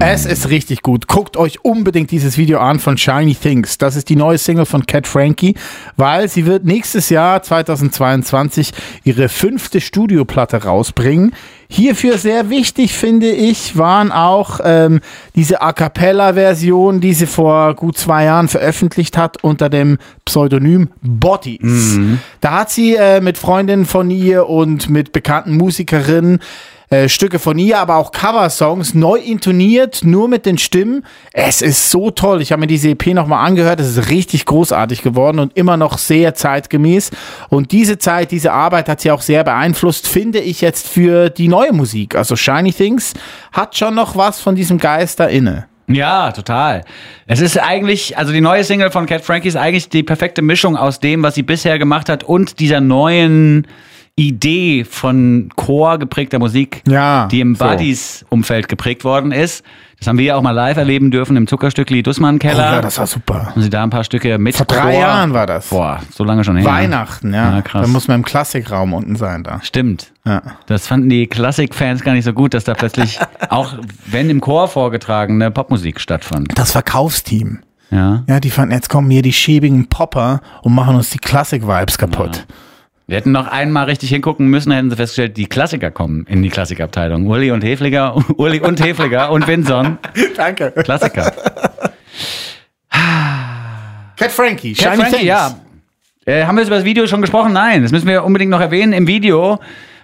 Es 0.00 0.26
ist 0.26 0.48
richtig 0.48 0.82
gut. 0.82 1.06
Guckt 1.06 1.36
euch 1.36 1.64
unbedingt 1.64 2.10
dieses 2.10 2.36
Video 2.36 2.58
an 2.58 2.80
von 2.80 2.98
Shiny 2.98 3.36
Things. 3.36 3.78
Das 3.78 3.94
ist 3.94 4.08
die 4.08 4.16
neue 4.16 4.36
Single 4.36 4.66
von 4.66 4.84
Cat 4.84 5.06
Frankie, 5.06 5.54
weil 5.96 6.28
sie 6.28 6.44
wird 6.44 6.64
nächstes 6.64 7.10
Jahr 7.10 7.40
2022 7.40 8.72
ihre 9.04 9.28
fünfte 9.28 9.80
Studioplatte 9.80 10.64
rausbringen. 10.64 11.32
Hierfür 11.68 12.18
sehr 12.18 12.50
wichtig, 12.50 12.92
finde 12.92 13.30
ich, 13.30 13.78
waren 13.78 14.10
auch 14.10 14.58
ähm, 14.64 15.00
diese 15.36 15.62
A 15.62 15.72
Cappella-Version, 15.72 17.00
die 17.00 17.14
sie 17.14 17.26
vor 17.26 17.74
gut 17.74 17.96
zwei 17.96 18.24
Jahren 18.24 18.48
veröffentlicht 18.48 19.16
hat 19.16 19.42
unter 19.42 19.68
dem 19.68 19.98
Pseudonym 20.24 20.90
Bodies. 21.00 21.98
Da 22.40 22.60
hat 22.60 22.70
sie 22.70 22.96
äh, 22.96 23.20
mit 23.20 23.38
Freundinnen 23.38 23.86
von 23.86 24.10
ihr 24.10 24.48
und 24.48 24.90
mit 24.90 25.12
bekannten 25.12 25.56
Musikerinnen 25.56 26.40
äh, 26.94 27.08
Stücke 27.08 27.38
von 27.38 27.58
ihr, 27.58 27.78
aber 27.78 27.96
auch 27.96 28.12
Coversongs 28.12 28.94
neu 28.94 29.18
intoniert, 29.18 30.02
nur 30.04 30.28
mit 30.28 30.46
den 30.46 30.58
Stimmen. 30.58 31.04
Es 31.32 31.60
ist 31.60 31.90
so 31.90 32.10
toll. 32.10 32.40
Ich 32.40 32.52
habe 32.52 32.60
mir 32.60 32.66
diese 32.66 32.90
EP 32.90 33.08
nochmal 33.08 33.44
angehört. 33.44 33.80
Es 33.80 33.96
ist 33.96 34.10
richtig 34.10 34.44
großartig 34.46 35.02
geworden 35.02 35.40
und 35.40 35.56
immer 35.56 35.76
noch 35.76 35.98
sehr 35.98 36.34
zeitgemäß. 36.34 37.10
Und 37.48 37.72
diese 37.72 37.98
Zeit, 37.98 38.30
diese 38.30 38.52
Arbeit 38.52 38.88
hat 38.88 39.00
sie 39.00 39.10
auch 39.10 39.22
sehr 39.22 39.42
beeinflusst, 39.42 40.06
finde 40.06 40.38
ich 40.38 40.60
jetzt 40.60 40.88
für 40.88 41.30
die 41.30 41.48
neue 41.48 41.72
Musik. 41.72 42.14
Also 42.14 42.36
Shiny 42.36 42.72
Things 42.72 43.14
hat 43.52 43.76
schon 43.76 43.94
noch 43.94 44.16
was 44.16 44.40
von 44.40 44.54
diesem 44.54 44.78
Geist 44.78 45.18
da 45.18 45.26
inne. 45.26 45.66
Ja, 45.86 46.32
total. 46.32 46.82
Es 47.26 47.40
ist 47.40 47.58
eigentlich, 47.58 48.16
also 48.16 48.32
die 48.32 48.40
neue 48.40 48.64
Single 48.64 48.90
von 48.90 49.06
Cat 49.06 49.22
Frankie 49.22 49.48
ist 49.48 49.56
eigentlich 49.56 49.88
die 49.88 50.02
perfekte 50.02 50.42
Mischung 50.42 50.76
aus 50.76 51.00
dem, 51.00 51.22
was 51.22 51.34
sie 51.34 51.42
bisher 51.42 51.78
gemacht 51.78 52.08
hat 52.08 52.24
und 52.24 52.60
dieser 52.60 52.80
neuen 52.80 53.66
Idee 54.16 54.84
von 54.84 55.48
Chor 55.56 55.98
geprägter 55.98 56.38
Musik, 56.38 56.82
Ja, 56.86 57.26
die 57.26 57.40
im 57.40 57.56
so. 57.56 57.64
Buddies-Umfeld 57.64 58.68
geprägt 58.68 59.02
worden 59.02 59.32
ist. 59.32 59.64
Das 59.98 60.06
haben 60.06 60.18
wir 60.18 60.24
ja 60.26 60.36
auch 60.36 60.42
mal 60.42 60.52
live 60.52 60.76
erleben 60.76 61.10
dürfen 61.10 61.36
im 61.36 61.46
Zuckerstückli 61.48 62.02
Dussmann 62.04 62.36
Oh, 62.36 62.38
Keller. 62.38 62.74
ja, 62.74 62.80
das 62.80 62.98
war 62.98 63.06
super. 63.08 63.46
haben 63.46 63.60
sie 63.62 63.70
da 63.70 63.82
ein 63.82 63.90
paar 63.90 64.04
Stücke 64.04 64.38
mit 64.38 64.54
Vor 64.56 64.66
drei 64.66 64.92
Chor. 64.92 65.00
Jahren 65.00 65.32
war 65.32 65.46
das. 65.46 65.68
Boah, 65.70 66.00
so 66.12 66.22
lange 66.22 66.44
schon 66.44 66.56
her. 66.56 66.64
Weihnachten, 66.66 67.34
ja. 67.34 67.56
Ja, 67.56 67.62
krass. 67.62 67.82
Da 67.82 67.88
muss 67.88 68.06
man 68.06 68.18
im 68.20 68.24
Klassikraum 68.24 68.92
unten 68.92 69.16
sein 69.16 69.42
da. 69.42 69.60
Stimmt. 69.62 70.12
Ja. 70.24 70.42
Das 70.66 70.86
fanden 70.86 71.08
die 71.08 71.26
Klassik-Fans 71.26 72.02
gar 72.02 72.12
nicht 72.12 72.24
so 72.24 72.32
gut, 72.32 72.54
dass 72.54 72.62
da 72.64 72.74
plötzlich, 72.74 73.18
auch 73.48 73.74
wenn 74.06 74.30
im 74.30 74.40
Chor 74.40 74.68
vorgetragene 74.68 75.50
Popmusik 75.50 75.98
stattfand. 76.00 76.56
Das 76.56 76.70
Verkaufsteam. 76.72 77.60
Ja. 77.90 78.22
Ja, 78.28 78.38
die 78.40 78.50
fanden, 78.50 78.74
jetzt 78.74 78.88
kommen 78.90 79.10
hier 79.10 79.22
die 79.22 79.32
schäbigen 79.32 79.86
Popper 79.88 80.40
und 80.62 80.72
machen 80.74 80.94
uns 80.96 81.10
die 81.10 81.18
Klassik-Vibes 81.18 81.98
kaputt. 81.98 82.46
Wir 83.06 83.18
hätten 83.18 83.32
noch 83.32 83.46
einmal 83.48 83.84
richtig 83.84 84.08
hingucken 84.08 84.46
müssen, 84.48 84.72
hätten 84.72 84.88
sie 84.88 84.96
festgestellt, 84.96 85.36
die 85.36 85.44
Klassiker 85.46 85.90
kommen 85.90 86.24
in 86.26 86.42
die 86.42 86.48
Klassikabteilung. 86.48 87.26
Uli 87.26 87.50
und 87.50 87.62
Hefliger, 87.62 88.16
Uli 88.38 88.60
und 88.60 88.82
Hefliger 88.82 89.30
und 89.30 89.46
Winson. 89.46 89.98
Danke. 90.36 90.72
Klassiker. 90.72 91.30
Cat 94.16 94.30
Frankie, 94.30 94.72
Cat 94.72 94.84
Shiny 94.84 94.96
Frankie, 94.96 95.16
Things. 95.16 95.26
ja. 95.26 95.54
Äh, 96.26 96.44
haben 96.44 96.56
wir 96.56 96.64
über 96.64 96.76
das 96.76 96.84
Video 96.84 97.06
schon 97.06 97.20
gesprochen? 97.20 97.52
Nein, 97.52 97.82
das 97.82 97.92
müssen 97.92 98.08
wir 98.08 98.24
unbedingt 98.24 98.50
noch 98.50 98.60
erwähnen. 98.60 98.94
Im 98.94 99.06
Video 99.06 99.58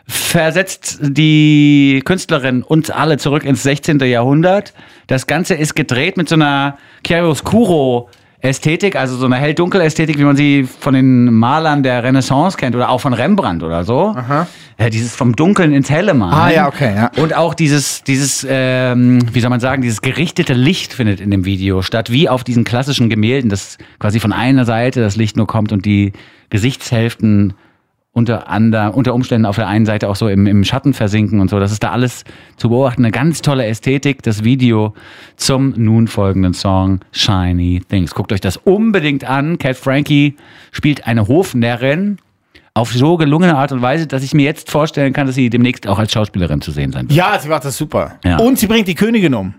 versetzt 0.06 0.98
die 1.00 2.02
Künstlerin 2.04 2.62
uns 2.62 2.90
alle 2.90 3.16
zurück 3.16 3.44
ins 3.44 3.62
16. 3.62 4.00
Jahrhundert. 4.00 4.74
Das 5.06 5.26
Ganze 5.26 5.54
ist 5.54 5.74
gedreht 5.74 6.18
mit 6.18 6.28
so 6.28 6.34
einer 6.34 6.76
Chiaroscuro 7.06 8.10
Ästhetik, 8.42 8.96
also 8.96 9.16
so 9.16 9.26
eine 9.26 9.36
hell-dunkel-Ästhetik, 9.36 10.18
wie 10.18 10.24
man 10.24 10.36
sie 10.36 10.64
von 10.64 10.94
den 10.94 11.32
Malern 11.32 11.82
der 11.82 12.02
Renaissance 12.02 12.56
kennt 12.56 12.74
oder 12.74 12.88
auch 12.88 13.00
von 13.00 13.12
Rembrandt 13.12 13.62
oder 13.62 13.84
so. 13.84 14.16
Ja, 14.78 14.88
dieses 14.88 15.14
vom 15.14 15.36
Dunkeln 15.36 15.74
ins 15.74 15.90
Helle 15.90 16.14
malen. 16.14 16.32
Ah, 16.32 16.50
ja, 16.50 16.66
okay, 16.68 16.94
ja. 16.94 17.10
Und 17.22 17.34
auch 17.36 17.52
dieses, 17.52 18.02
dieses, 18.02 18.46
ähm, 18.48 19.18
wie 19.34 19.40
soll 19.40 19.50
man 19.50 19.60
sagen, 19.60 19.82
dieses 19.82 20.00
gerichtete 20.00 20.54
Licht 20.54 20.94
findet 20.94 21.20
in 21.20 21.30
dem 21.30 21.44
Video 21.44 21.82
statt, 21.82 22.10
wie 22.10 22.30
auf 22.30 22.44
diesen 22.44 22.64
klassischen 22.64 23.10
Gemälden, 23.10 23.50
dass 23.50 23.76
quasi 23.98 24.20
von 24.20 24.32
einer 24.32 24.64
Seite 24.64 25.02
das 25.02 25.16
Licht 25.16 25.36
nur 25.36 25.46
kommt 25.46 25.70
und 25.72 25.84
die 25.84 26.12
Gesichtshälften 26.48 27.52
unter, 28.12 28.48
ander, 28.48 28.94
unter 28.94 29.14
Umständen 29.14 29.46
auf 29.46 29.56
der 29.56 29.68
einen 29.68 29.86
Seite 29.86 30.08
auch 30.08 30.16
so 30.16 30.28
im, 30.28 30.46
im 30.46 30.64
Schatten 30.64 30.94
versinken 30.94 31.40
und 31.40 31.48
so. 31.48 31.60
Das 31.60 31.70
ist 31.70 31.82
da 31.82 31.92
alles 31.92 32.24
zu 32.56 32.68
beobachten. 32.68 33.04
Eine 33.04 33.12
ganz 33.12 33.40
tolle 33.40 33.66
Ästhetik, 33.66 34.22
das 34.22 34.42
Video 34.42 34.94
zum 35.36 35.74
nun 35.76 36.08
folgenden 36.08 36.52
Song 36.52 37.00
Shiny 37.12 37.82
Things. 37.88 38.14
Guckt 38.14 38.32
euch 38.32 38.40
das 38.40 38.56
unbedingt 38.56 39.24
an. 39.24 39.58
Cat 39.58 39.76
Frankie 39.76 40.36
spielt 40.72 41.06
eine 41.06 41.28
Hofnärrin 41.28 42.18
auf 42.74 42.92
so 42.92 43.16
gelungene 43.16 43.56
Art 43.56 43.72
und 43.72 43.82
Weise, 43.82 44.06
dass 44.06 44.22
ich 44.22 44.34
mir 44.34 44.44
jetzt 44.44 44.70
vorstellen 44.70 45.12
kann, 45.12 45.26
dass 45.26 45.36
sie 45.36 45.50
demnächst 45.50 45.86
auch 45.86 45.98
als 45.98 46.12
Schauspielerin 46.12 46.60
zu 46.60 46.72
sehen 46.72 46.92
sein 46.92 47.08
wird. 47.08 47.16
Ja, 47.16 47.38
sie 47.38 47.48
macht 47.48 47.64
das 47.64 47.76
super. 47.76 48.18
Ja. 48.24 48.38
Und 48.38 48.58
sie 48.58 48.66
bringt 48.66 48.88
die 48.88 48.94
Königin 48.94 49.34
um. 49.34 49.54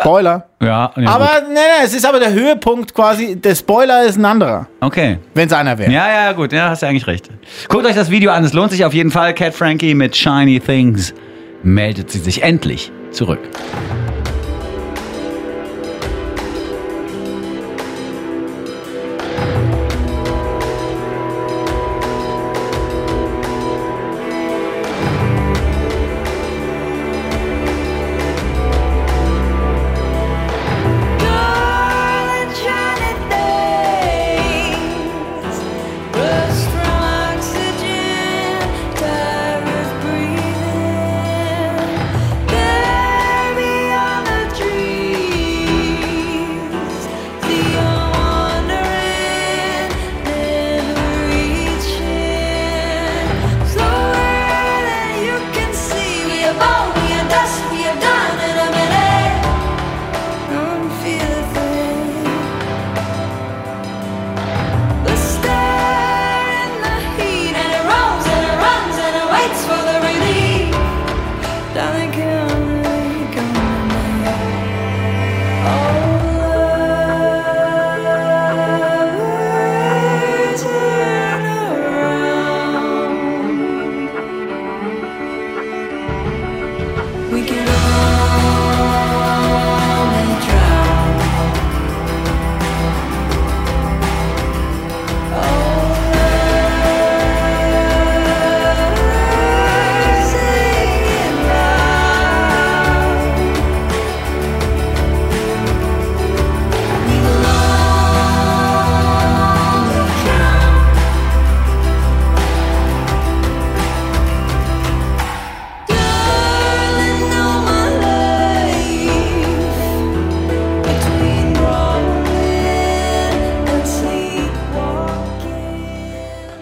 Spoiler. 0.00 0.44
Ja, 0.62 0.92
ja 0.96 1.08
aber 1.08 1.40
gut. 1.40 1.48
nee, 1.48 1.54
nee, 1.54 1.84
es 1.84 1.94
ist 1.94 2.06
aber 2.06 2.20
der 2.20 2.32
Höhepunkt 2.32 2.94
quasi, 2.94 3.36
der 3.36 3.54
Spoiler 3.54 4.04
ist 4.04 4.16
ein 4.16 4.24
anderer, 4.24 4.66
okay. 4.80 5.18
wenn 5.34 5.46
es 5.46 5.52
einer 5.52 5.78
wäre. 5.78 5.90
Ja, 5.90 6.08
ja, 6.08 6.32
gut, 6.32 6.52
ja, 6.52 6.70
hast 6.70 6.82
du 6.82 6.86
eigentlich 6.86 7.06
recht. 7.06 7.28
Guckt 7.68 7.86
euch 7.86 7.94
das 7.94 8.10
Video 8.10 8.30
an, 8.30 8.44
es 8.44 8.52
lohnt 8.52 8.70
sich 8.70 8.84
auf 8.84 8.94
jeden 8.94 9.10
Fall. 9.10 9.34
Cat 9.34 9.54
Frankie 9.54 9.94
mit 9.94 10.16
Shiny 10.16 10.60
Things 10.60 11.14
meldet 11.62 12.10
sie 12.10 12.18
sich 12.18 12.42
endlich 12.42 12.92
zurück. 13.10 13.40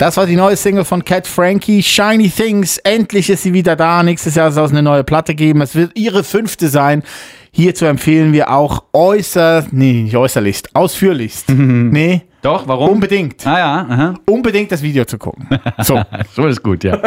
Das 0.03 0.17
war 0.17 0.27
die 0.27 0.35
neue 0.35 0.57
Single 0.57 0.85
von 0.85 1.05
Cat 1.05 1.29
Frankie, 1.29 1.81
Shiny 1.81 2.29
Things. 2.29 2.79
Endlich 2.79 3.31
ist 3.31 3.45
sie 3.45 3.53
wieder 3.53 3.77
da. 3.77 4.03
Nächstes 4.03 4.35
Jahr 4.35 4.51
soll 4.51 4.65
es 4.65 4.73
eine 4.73 4.83
neue 4.83 5.05
Platte 5.05 5.33
geben. 5.33 5.61
Es 5.61 5.77
wird 5.77 5.93
ihre 5.95 6.25
fünfte 6.25 6.67
sein. 6.67 7.05
Hierzu 7.53 7.85
empfehlen 7.85 8.33
wir 8.33 8.51
auch 8.51 8.83
äußerst, 8.93 9.73
nee, 9.73 10.03
nicht 10.03 10.17
äußerlichst, 10.17 10.75
ausführlichst. 10.75 11.51
nee, 11.51 12.23
Doch, 12.43 12.67
warum? 12.67 12.89
unbedingt. 12.89 13.47
Ah 13.47 13.59
ja, 13.59 13.87
aha. 13.89 14.15
Unbedingt 14.29 14.73
das 14.73 14.83
Video 14.83 15.05
zu 15.05 15.19
gucken. 15.19 15.49
So. 15.85 16.03
So 16.35 16.49
ist 16.49 16.65
gut, 16.65 16.83
ja. 16.83 16.99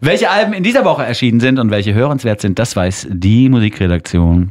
welche 0.00 0.30
Alben 0.30 0.52
in 0.52 0.64
dieser 0.64 0.84
Woche 0.84 1.04
erschienen 1.04 1.38
sind 1.38 1.60
und 1.60 1.70
welche 1.70 1.94
hörenswert 1.94 2.40
sind, 2.40 2.58
das 2.58 2.74
weiß 2.74 3.06
die 3.08 3.48
Musikredaktion. 3.48 4.50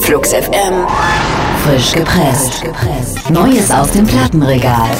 Flux 0.00 0.32
FM. 0.32 0.86
Frisch 1.62 1.92
gepresst. 1.92 2.64
Neues 3.28 3.70
aus 3.70 3.90
dem 3.90 4.06
Plattenregal. 4.06 4.92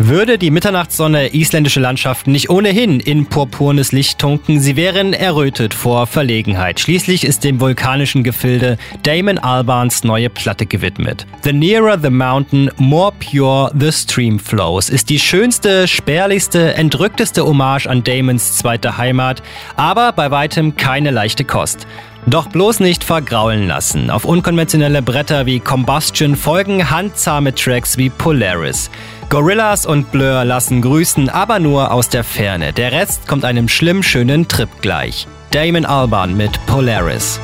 Würde 0.00 0.38
die 0.38 0.50
Mitternachtssonne 0.50 1.34
isländische 1.34 1.78
Landschaften 1.78 2.32
nicht 2.32 2.50
ohnehin 2.50 2.98
in 2.98 3.26
purpurnes 3.26 3.92
Licht 3.92 4.18
tunken, 4.18 4.58
sie 4.58 4.74
wären 4.74 5.12
errötet 5.12 5.72
vor 5.72 6.08
Verlegenheit. 6.08 6.80
Schließlich 6.80 7.24
ist 7.24 7.44
dem 7.44 7.60
vulkanischen 7.60 8.24
Gefilde 8.24 8.76
Damon 9.04 9.38
Albans 9.38 10.02
neue 10.02 10.30
Platte 10.30 10.66
gewidmet. 10.66 11.26
The 11.44 11.52
Nearer 11.52 11.96
the 12.02 12.10
Mountain, 12.10 12.72
More 12.76 13.12
Pure 13.12 13.70
the 13.78 13.92
Stream 13.92 14.40
Flows 14.40 14.90
ist 14.90 15.10
die 15.10 15.20
schönste, 15.20 15.86
spärlichste, 15.86 16.74
entrückteste 16.74 17.44
Hommage 17.46 17.86
an 17.86 18.02
Damons 18.02 18.56
zweite 18.58 18.98
Heimat, 18.98 19.42
aber 19.76 20.10
bei 20.10 20.32
weitem 20.32 20.74
keine 20.74 21.12
leichte 21.12 21.44
Kost. 21.44 21.86
Doch 22.26 22.48
bloß 22.48 22.80
nicht 22.80 23.04
vergraulen 23.04 23.68
lassen. 23.68 24.10
Auf 24.10 24.24
unkonventionelle 24.24 25.02
Bretter 25.02 25.44
wie 25.44 25.60
Combustion 25.60 26.36
folgen 26.36 26.90
handzahme 26.90 27.54
Tracks 27.54 27.98
wie 27.98 28.08
Polaris. 28.08 28.90
Gorillas 29.34 29.84
und 29.84 30.12
Blur 30.12 30.44
lassen 30.44 30.80
grüßen, 30.80 31.28
aber 31.28 31.58
nur 31.58 31.90
aus 31.90 32.08
der 32.08 32.22
Ferne. 32.22 32.72
Der 32.72 32.92
Rest 32.92 33.26
kommt 33.26 33.44
einem 33.44 33.68
schlimm 33.68 34.04
schönen 34.04 34.46
Trip 34.46 34.68
gleich. 34.80 35.26
Damon 35.50 35.84
Alban 35.84 36.36
mit 36.36 36.64
Polaris. 36.66 37.40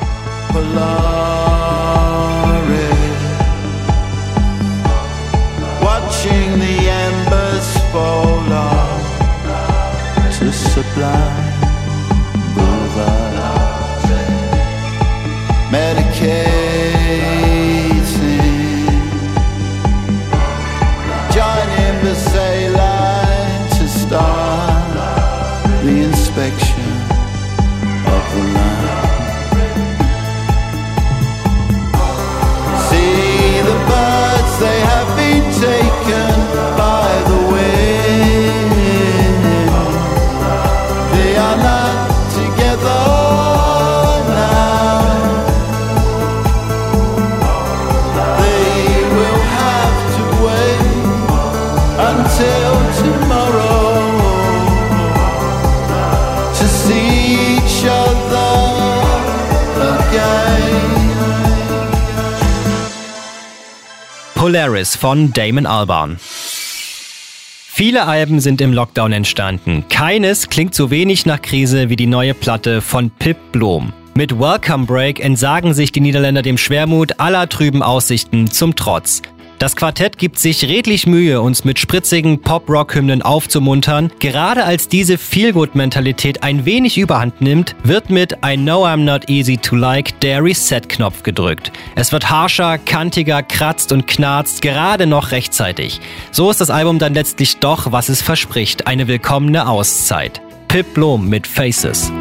watching 5.81 6.59
the 6.59 6.87
embers 6.87 7.77
fall 7.91 8.53
off 8.53 9.01
to 10.39 10.49
sublime 10.49 11.40
von 65.01 65.33
Damon 65.33 65.65
Albarn. 65.65 66.17
Viele 66.19 68.05
Alben 68.05 68.39
sind 68.39 68.61
im 68.61 68.71
Lockdown 68.71 69.11
entstanden. 69.13 69.85
Keines 69.89 70.47
klingt 70.47 70.75
so 70.75 70.91
wenig 70.91 71.25
nach 71.25 71.41
Krise 71.41 71.89
wie 71.89 71.95
die 71.95 72.05
neue 72.05 72.35
Platte 72.35 72.81
von 72.81 73.09
Pip 73.09 73.37
Blom. 73.51 73.93
Mit 74.13 74.39
Welcome 74.39 74.85
Break 74.85 75.19
entsagen 75.19 75.73
sich 75.73 75.91
die 75.91 76.01
Niederländer 76.01 76.43
dem 76.43 76.59
Schwermut 76.59 77.19
aller 77.19 77.49
trüben 77.49 77.81
Aussichten 77.81 78.51
zum 78.51 78.75
Trotz. 78.75 79.23
Das 79.61 79.75
Quartett 79.75 80.17
gibt 80.17 80.39
sich 80.39 80.63
redlich 80.63 81.05
Mühe, 81.05 81.39
uns 81.39 81.63
mit 81.65 81.77
spritzigen 81.77 82.41
Pop-Rock-Hymnen 82.41 83.21
aufzumuntern. 83.21 84.11
Gerade 84.17 84.63
als 84.63 84.87
diese 84.87 85.19
Feelgood-Mentalität 85.19 86.41
ein 86.41 86.65
wenig 86.65 86.97
überhand 86.97 87.41
nimmt, 87.41 87.75
wird 87.83 88.09
mit 88.09 88.33
I 88.43 88.57
Know 88.57 88.83
I'm 88.87 89.03
Not 89.03 89.29
Easy 89.29 89.57
to 89.57 89.75
Like 89.75 90.19
der 90.21 90.43
Reset-Knopf 90.43 91.21
gedrückt. 91.21 91.71
Es 91.93 92.11
wird 92.11 92.31
harscher, 92.31 92.79
kantiger, 92.79 93.43
kratzt 93.43 93.91
und 93.91 94.07
knarzt, 94.07 94.63
gerade 94.63 95.05
noch 95.05 95.29
rechtzeitig. 95.29 96.01
So 96.31 96.49
ist 96.49 96.59
das 96.59 96.71
Album 96.71 96.97
dann 96.97 97.13
letztlich 97.13 97.57
doch, 97.57 97.91
was 97.91 98.09
es 98.09 98.23
verspricht, 98.23 98.87
eine 98.87 99.07
willkommene 99.07 99.69
Auszeit. 99.69 100.41
Pip 100.69 100.91
Blom 100.95 101.29
mit 101.29 101.45
Faces. 101.45 102.11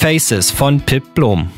Faces 0.00 0.50
von 0.50 0.80
Pip 0.80 1.14
Blom. 1.14 1.50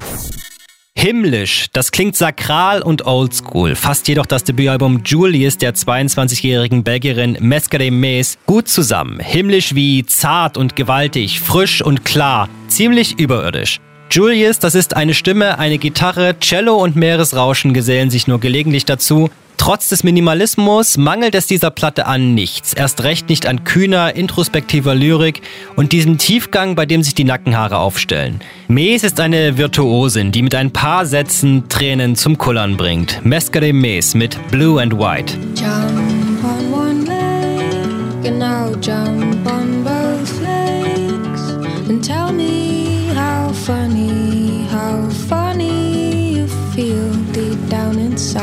Himmlisch, 0.97 1.67
das 1.73 1.93
klingt 1.93 2.17
sakral 2.17 2.83
und 2.83 3.07
oldschool, 3.07 3.77
fasst 3.77 4.09
jedoch 4.09 4.27
das 4.27 4.43
Debütalbum 4.43 5.03
Julius 5.05 5.59
der 5.59 5.77
22-jährigen 5.77 6.83
Belgierin 6.83 7.37
Mescare 7.39 7.93
Mays 7.93 8.39
gut 8.47 8.67
zusammen. 8.67 9.21
Himmlisch 9.21 9.77
wie 9.77 10.05
zart 10.05 10.57
und 10.57 10.75
gewaltig, 10.75 11.39
frisch 11.39 11.83
und 11.83 12.05
klar, 12.05 12.49
ziemlich 12.67 13.17
überirdisch. 13.17 13.79
Julius, 14.13 14.59
das 14.59 14.75
ist 14.75 14.95
eine 14.95 15.15
Stimme, 15.15 15.59
eine 15.59 15.79
Gitarre, 15.79 16.37
Cello 16.39 16.77
und 16.77 16.97
Meeresrauschen 16.97 17.73
gesellen 17.73 18.11
sich 18.11 18.27
nur 18.27 18.41
gelegentlich 18.41 18.85
dazu. 18.85 19.31
Trotz 19.57 19.89
des 19.89 20.05
Minimalismus 20.05 20.99
mangelt 20.99 21.35
es 21.35 21.47
dieser 21.47 21.71
Platte 21.71 22.05
an 22.07 22.35
nichts. 22.35 22.75
Erst 22.75 23.05
recht 23.05 23.31
nicht 23.31 23.47
an 23.47 23.65
kühner, 23.65 24.15
introspektiver 24.15 24.95
Lyrik 24.95 25.41
und 25.77 25.93
diesem 25.93 26.19
Tiefgang, 26.19 26.75
bei 26.75 26.85
dem 26.85 27.03
sich 27.03 27.15
die 27.15 27.25
Nackenhaare 27.25 27.79
aufstellen. 27.79 28.43
Mees 28.69 29.03
ist 29.03 29.19
eine 29.19 29.57
Virtuosin, 29.57 30.31
die 30.31 30.43
mit 30.43 30.55
ein 30.55 30.73
paar 30.73 31.07
Sätzen 31.07 31.71
Tränen 31.71 32.15
zum 32.15 32.37
Kullern 32.37 32.77
bringt. 32.77 33.25
Mescare 33.25 33.73
Mees 33.73 34.15
mit 34.15 34.37
Blue 34.51 34.79
and 34.79 34.93
White. 34.93 35.39
Jump 35.57 36.45
on 36.45 36.71
one 36.71 37.05
leg 37.07 38.31
now 38.31 38.75
jump 38.83 39.47
on 39.47 39.82
You 48.35 48.41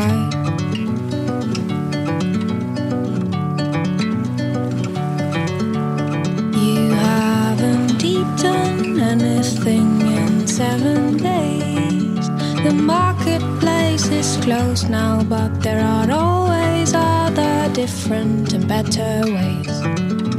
haven't 6.94 8.04
eaten 8.04 9.00
anything 9.00 10.02
in 10.02 10.46
seven 10.46 11.18
days. 11.18 12.30
The 12.64 12.72
marketplace 12.72 14.10
is 14.10 14.38
closed 14.44 14.92
now, 14.92 15.24
but 15.24 15.64
there 15.64 15.84
are 15.84 16.12
always 16.12 16.94
other 16.94 17.74
different 17.74 18.54
and 18.54 18.68
better 18.68 19.24
ways. 19.26 20.39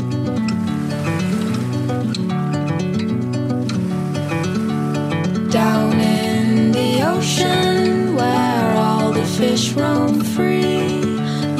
Roam 9.75 10.21
free, 10.23 11.01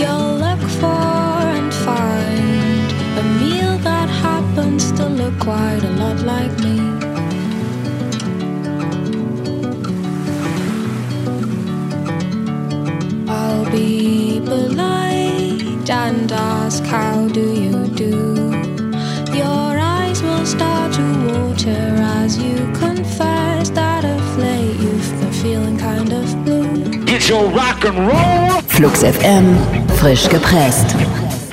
you'll 0.01 0.35
look 0.45 0.63
for 0.81 1.45
and 1.57 1.73
find 1.73 2.93
a 3.19 3.25
meal 3.41 3.79
that 3.79 4.09
happens 4.09 4.91
to 4.93 5.07
look 5.07 5.39
quite 5.39 5.83
a 5.83 5.91
lot 6.03 6.19
like 6.21 6.53
me. 6.61 6.79
I'll 13.29 13.71
be 13.71 14.41
polite 14.45 15.91
and 15.91 16.33
ask, 16.33 16.83
How 16.85 17.29
do 17.29 17.41
you 17.41 17.87
do? 17.89 18.51
Your 19.37 19.79
eyes 19.79 20.23
will 20.23 20.47
start 20.47 20.93
to 20.95 21.03
water 21.29 21.95
as 22.23 22.39
you 22.39 22.57
confess 22.75 23.71
that 23.71 24.05
of 24.05 24.39
late 24.39 24.77
you've 24.81 25.11
been 25.21 25.33
feeling 25.33 25.79
kind 25.79 26.13
of 26.13 26.45
blue. 26.45 27.05
Flux 28.69 29.03
FM, 29.03 29.57
frisch 29.97 30.29
gepresst. 30.29 30.95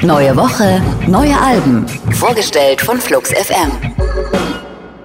Neue 0.02 0.36
Woche, 0.36 0.82
neue 1.08 1.40
Alben. 1.40 1.86
Vorgestellt 2.12 2.82
von 2.82 3.00
Flux 3.00 3.32
FM. 3.32 3.87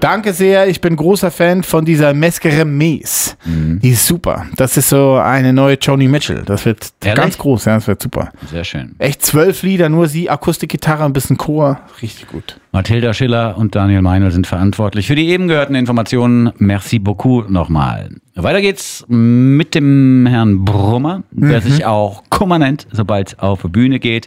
Danke 0.02 0.32
sehr, 0.32 0.66
ich 0.66 0.80
bin 0.80 0.96
großer 0.96 1.30
Fan 1.30 1.62
von 1.62 1.84
dieser 1.84 2.12
Mescare 2.12 2.64
Mes. 2.64 3.36
Die 3.44 3.90
ist 3.90 4.04
super. 4.04 4.46
Das 4.56 4.76
ist 4.76 4.88
so 4.88 5.14
eine 5.14 5.52
neue 5.52 5.76
Joni 5.80 6.08
Mitchell. 6.08 6.42
Das 6.44 6.66
wird 6.66 6.92
Ehrlich? 7.04 7.22
ganz 7.22 7.38
groß, 7.38 7.66
ja, 7.66 7.74
das 7.76 7.86
wird 7.86 8.02
super. 8.02 8.32
Sehr 8.50 8.64
schön. 8.64 8.96
Echt 8.98 9.24
zwölf 9.24 9.62
Lieder, 9.62 9.88
nur 9.88 10.08
sie, 10.08 10.28
Akustikgitarre, 10.28 11.04
ein 11.04 11.12
bisschen 11.12 11.36
Chor. 11.36 11.78
Richtig 12.02 12.26
gut. 12.26 12.58
Mathilda 12.72 13.14
Schiller 13.14 13.56
und 13.56 13.76
Daniel 13.76 14.02
Meinl 14.02 14.32
sind 14.32 14.48
verantwortlich 14.48 15.06
für 15.06 15.14
die 15.14 15.28
eben 15.28 15.46
gehörten 15.46 15.76
Informationen. 15.76 16.50
Merci 16.58 16.98
beaucoup 16.98 17.48
nochmal. 17.48 18.10
Weiter 18.34 18.60
geht's 18.60 19.04
mit 19.06 19.76
dem 19.76 20.26
Herrn 20.26 20.64
Brummer, 20.64 21.22
der 21.30 21.60
sich 21.60 21.86
auch 21.86 22.24
Kummer 22.28 22.58
nennt, 22.58 22.88
sobald 22.90 23.28
es 23.28 23.38
auf 23.38 23.62
die 23.62 23.68
Bühne 23.68 24.00
geht. 24.00 24.26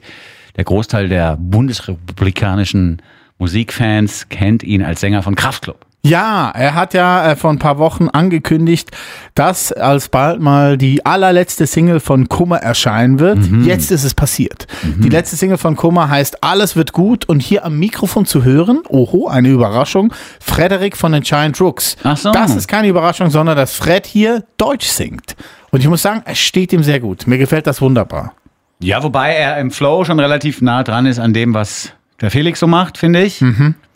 Der 0.55 0.63
Großteil 0.63 1.09
der 1.09 1.35
bundesrepublikanischen 1.35 3.01
Musikfans 3.37 4.29
kennt 4.29 4.63
ihn 4.63 4.83
als 4.83 5.01
Sänger 5.01 5.23
von 5.23 5.35
Kraftklub. 5.35 5.85
Ja, 6.05 6.51
er 6.51 6.75
hat 6.75 6.93
ja 6.93 7.31
äh, 7.31 7.35
vor 7.35 7.49
ein 7.49 7.57
paar 7.57 7.79
Wochen 7.79 8.09
angekündigt, 8.09 8.91
dass 9.33 9.71
alsbald 9.71 10.39
mal 10.39 10.77
die 10.77 11.03
allerletzte 11.03 11.65
Single 11.65 11.99
von 11.99 12.29
Kummer 12.29 12.57
erscheinen 12.57 13.17
wird. 13.17 13.39
Jetzt 13.63 13.89
ist 13.89 14.03
es 14.03 14.13
passiert. 14.13 14.67
Die 14.83 15.09
letzte 15.09 15.35
Single 15.35 15.57
von 15.57 15.75
Kummer 15.75 16.07
heißt 16.07 16.43
Alles 16.43 16.75
wird 16.75 16.91
gut 16.91 17.25
und 17.25 17.39
hier 17.39 17.65
am 17.65 17.79
Mikrofon 17.79 18.27
zu 18.27 18.43
hören, 18.43 18.81
oho, 18.87 19.27
eine 19.27 19.49
Überraschung, 19.49 20.13
Frederik 20.39 20.95
von 20.95 21.11
den 21.11 21.23
Giant 21.23 21.59
Rooks. 21.59 21.97
Ach 22.03 22.17
so. 22.17 22.31
Das 22.31 22.55
ist 22.55 22.67
keine 22.67 22.87
Überraschung, 22.87 23.31
sondern 23.31 23.57
dass 23.57 23.73
Fred 23.73 24.05
hier 24.05 24.43
Deutsch 24.57 24.87
singt. 24.87 25.35
Und 25.71 25.79
ich 25.79 25.87
muss 25.87 26.03
sagen, 26.03 26.21
es 26.25 26.37
steht 26.37 26.71
ihm 26.71 26.83
sehr 26.83 26.99
gut. 26.99 27.25
Mir 27.25 27.39
gefällt 27.39 27.65
das 27.65 27.81
wunderbar. 27.81 28.33
Ja, 28.79 29.01
wobei 29.01 29.33
er 29.33 29.57
im 29.57 29.71
Flow 29.71 30.05
schon 30.05 30.19
relativ 30.19 30.61
nah 30.61 30.83
dran 30.83 31.07
ist 31.07 31.17
an 31.17 31.33
dem, 31.33 31.55
was 31.55 31.93
der 32.21 32.31
Felix 32.31 32.59
so 32.59 32.67
macht, 32.67 32.97
finde 32.97 33.23
ich. 33.23 33.43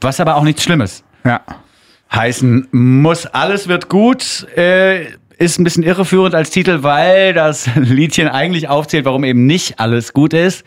Was 0.01 0.19
aber 0.19 0.35
auch 0.35 0.43
nichts 0.43 0.63
Schlimmes 0.63 1.03
Ja. 1.25 1.41
heißen 2.13 2.67
muss. 2.71 3.25
Alles 3.25 3.67
wird 3.67 3.89
gut. 3.89 4.47
Äh, 4.57 5.05
ist 5.37 5.57
ein 5.59 5.63
bisschen 5.63 5.83
irreführend 5.83 6.35
als 6.35 6.49
Titel, 6.49 6.83
weil 6.83 7.33
das 7.33 7.69
Liedchen 7.75 8.27
eigentlich 8.27 8.67
aufzählt, 8.67 9.05
warum 9.05 9.23
eben 9.23 9.45
nicht 9.45 9.79
alles 9.79 10.13
gut 10.13 10.33
ist. 10.33 10.65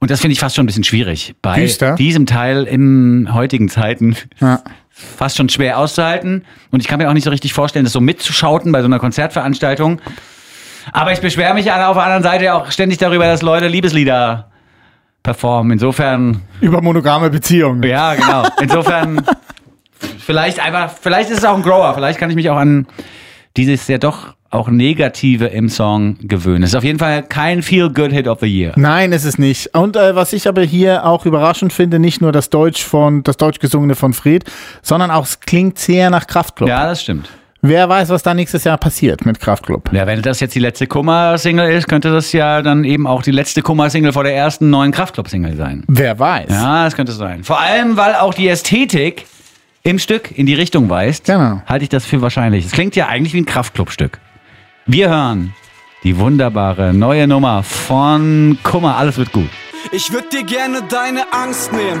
Und 0.00 0.10
das 0.10 0.20
finde 0.20 0.32
ich 0.32 0.40
fast 0.40 0.54
schon 0.56 0.62
ein 0.64 0.66
bisschen 0.66 0.84
schwierig. 0.84 1.34
Bei 1.42 1.60
Düster. 1.60 1.94
diesem 1.96 2.24
Teil 2.24 2.64
in 2.64 3.28
heutigen 3.34 3.68
Zeiten 3.68 4.16
Ja. 4.40 4.62
fast 4.90 5.36
schon 5.36 5.48
schwer 5.48 5.78
auszuhalten. 5.78 6.44
Und 6.70 6.80
ich 6.80 6.88
kann 6.88 6.98
mir 6.98 7.08
auch 7.08 7.12
nicht 7.12 7.24
so 7.24 7.30
richtig 7.30 7.52
vorstellen, 7.52 7.84
das 7.84 7.92
so 7.92 8.00
mitzuschauten 8.00 8.72
bei 8.72 8.80
so 8.80 8.86
einer 8.86 8.98
Konzertveranstaltung. 8.98 10.00
Aber 10.92 11.12
ich 11.12 11.20
beschwere 11.20 11.52
mich 11.54 11.70
auf 11.70 11.94
der 11.96 12.02
anderen 12.04 12.22
Seite 12.22 12.54
auch 12.54 12.70
ständig 12.70 12.98
darüber, 12.98 13.24
dass 13.26 13.42
Leute 13.42 13.68
Liebeslieder 13.68 14.50
performen. 15.28 15.72
Insofern 15.72 16.40
Über 16.62 16.80
monogame 16.80 17.28
Beziehungen. 17.28 17.82
ja, 17.82 18.14
genau. 18.14 18.44
Insofern 18.62 19.22
vielleicht 20.18 20.58
einfach, 20.58 20.90
vielleicht 20.90 21.28
ist 21.28 21.38
es 21.38 21.44
auch 21.44 21.54
ein 21.54 21.62
Grower. 21.62 21.92
Vielleicht 21.92 22.18
kann 22.18 22.30
ich 22.30 22.36
mich 22.36 22.48
auch 22.48 22.56
an 22.56 22.86
dieses 23.58 23.86
ja 23.88 23.98
doch 23.98 24.34
auch 24.50 24.70
Negative 24.70 25.44
im 25.46 25.68
Song 25.68 26.16
gewöhnen. 26.22 26.62
Es 26.62 26.70
ist 26.70 26.76
auf 26.76 26.84
jeden 26.84 26.98
Fall 26.98 27.22
kein 27.22 27.62
Feel-Good-Hit 27.62 28.26
of 28.26 28.40
the 28.40 28.46
Year. 28.46 28.72
Nein, 28.76 29.12
ist 29.12 29.24
es 29.24 29.36
nicht. 29.36 29.74
Und 29.74 29.96
äh, 29.96 30.14
was 30.14 30.32
ich 30.32 30.48
aber 30.48 30.62
hier 30.62 31.04
auch 31.04 31.26
überraschend 31.26 31.74
finde, 31.74 31.98
nicht 31.98 32.22
nur 32.22 32.32
das 32.32 32.48
Deutsch 32.48 32.82
von 32.82 33.22
das 33.22 33.36
Deutsch 33.36 33.58
gesungene 33.58 33.94
von 33.94 34.14
Fred, 34.14 34.44
sondern 34.80 35.10
auch 35.10 35.24
es 35.24 35.40
klingt 35.40 35.78
sehr 35.78 36.08
nach 36.08 36.26
Kraftklub. 36.26 36.70
Ja, 36.70 36.86
das 36.86 37.02
stimmt. 37.02 37.28
Wer 37.60 37.88
weiß, 37.88 38.10
was 38.10 38.22
da 38.22 38.34
nächstes 38.34 38.62
Jahr 38.64 38.78
passiert 38.78 39.26
mit 39.26 39.40
Kraftklub. 39.40 39.92
Ja, 39.92 40.06
wenn 40.06 40.22
das 40.22 40.38
jetzt 40.38 40.54
die 40.54 40.60
letzte 40.60 40.86
Kummer-Single 40.86 41.72
ist, 41.72 41.88
könnte 41.88 42.12
das 42.12 42.32
ja 42.32 42.62
dann 42.62 42.84
eben 42.84 43.06
auch 43.06 43.20
die 43.22 43.32
letzte 43.32 43.62
Kummer-Single 43.62 44.12
vor 44.12 44.22
der 44.22 44.36
ersten 44.36 44.70
neuen 44.70 44.92
Kraftclub-Single 44.92 45.56
sein. 45.56 45.82
Wer 45.88 46.18
weiß. 46.20 46.50
Ja, 46.50 46.84
das 46.84 46.94
könnte 46.94 47.10
sein. 47.12 47.42
Vor 47.42 47.60
allem, 47.60 47.96
weil 47.96 48.14
auch 48.14 48.32
die 48.32 48.46
Ästhetik 48.48 49.26
im 49.82 49.98
Stück 49.98 50.36
in 50.38 50.46
die 50.46 50.54
Richtung 50.54 50.88
weist, 50.88 51.24
Genau. 51.24 51.60
halte 51.66 51.82
ich 51.82 51.88
das 51.88 52.04
für 52.06 52.22
wahrscheinlich. 52.22 52.66
Es 52.66 52.72
klingt 52.72 52.94
ja 52.94 53.08
eigentlich 53.08 53.34
wie 53.34 53.40
ein 53.40 53.46
Kraftclub-Stück. 53.46 54.18
Wir 54.86 55.08
hören 55.10 55.52
die 56.04 56.16
wunderbare 56.16 56.94
neue 56.94 57.26
Nummer 57.26 57.64
von 57.64 58.56
Kummer, 58.62 58.96
alles 58.96 59.18
wird 59.18 59.32
gut. 59.32 59.48
Ich 59.90 60.12
würd 60.12 60.32
dir 60.32 60.44
gerne 60.44 60.82
deine 60.88 61.22
Angst 61.32 61.72
nehmen. 61.72 62.00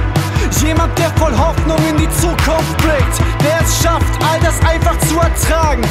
Jemand, 0.63 0.97
der 0.97 1.09
voll 1.17 1.35
Hoffnung 1.37 1.77
in 1.89 1.97
die 1.97 2.09
Zukunft 2.09 2.77
blickt, 2.77 3.17
der 3.43 3.61
es 3.61 3.81
schafft, 3.81 4.23
all 4.23 4.39
das 4.39 4.59
einfach 4.61 4.97
zu 4.99 5.17
ertragen. 5.17 5.83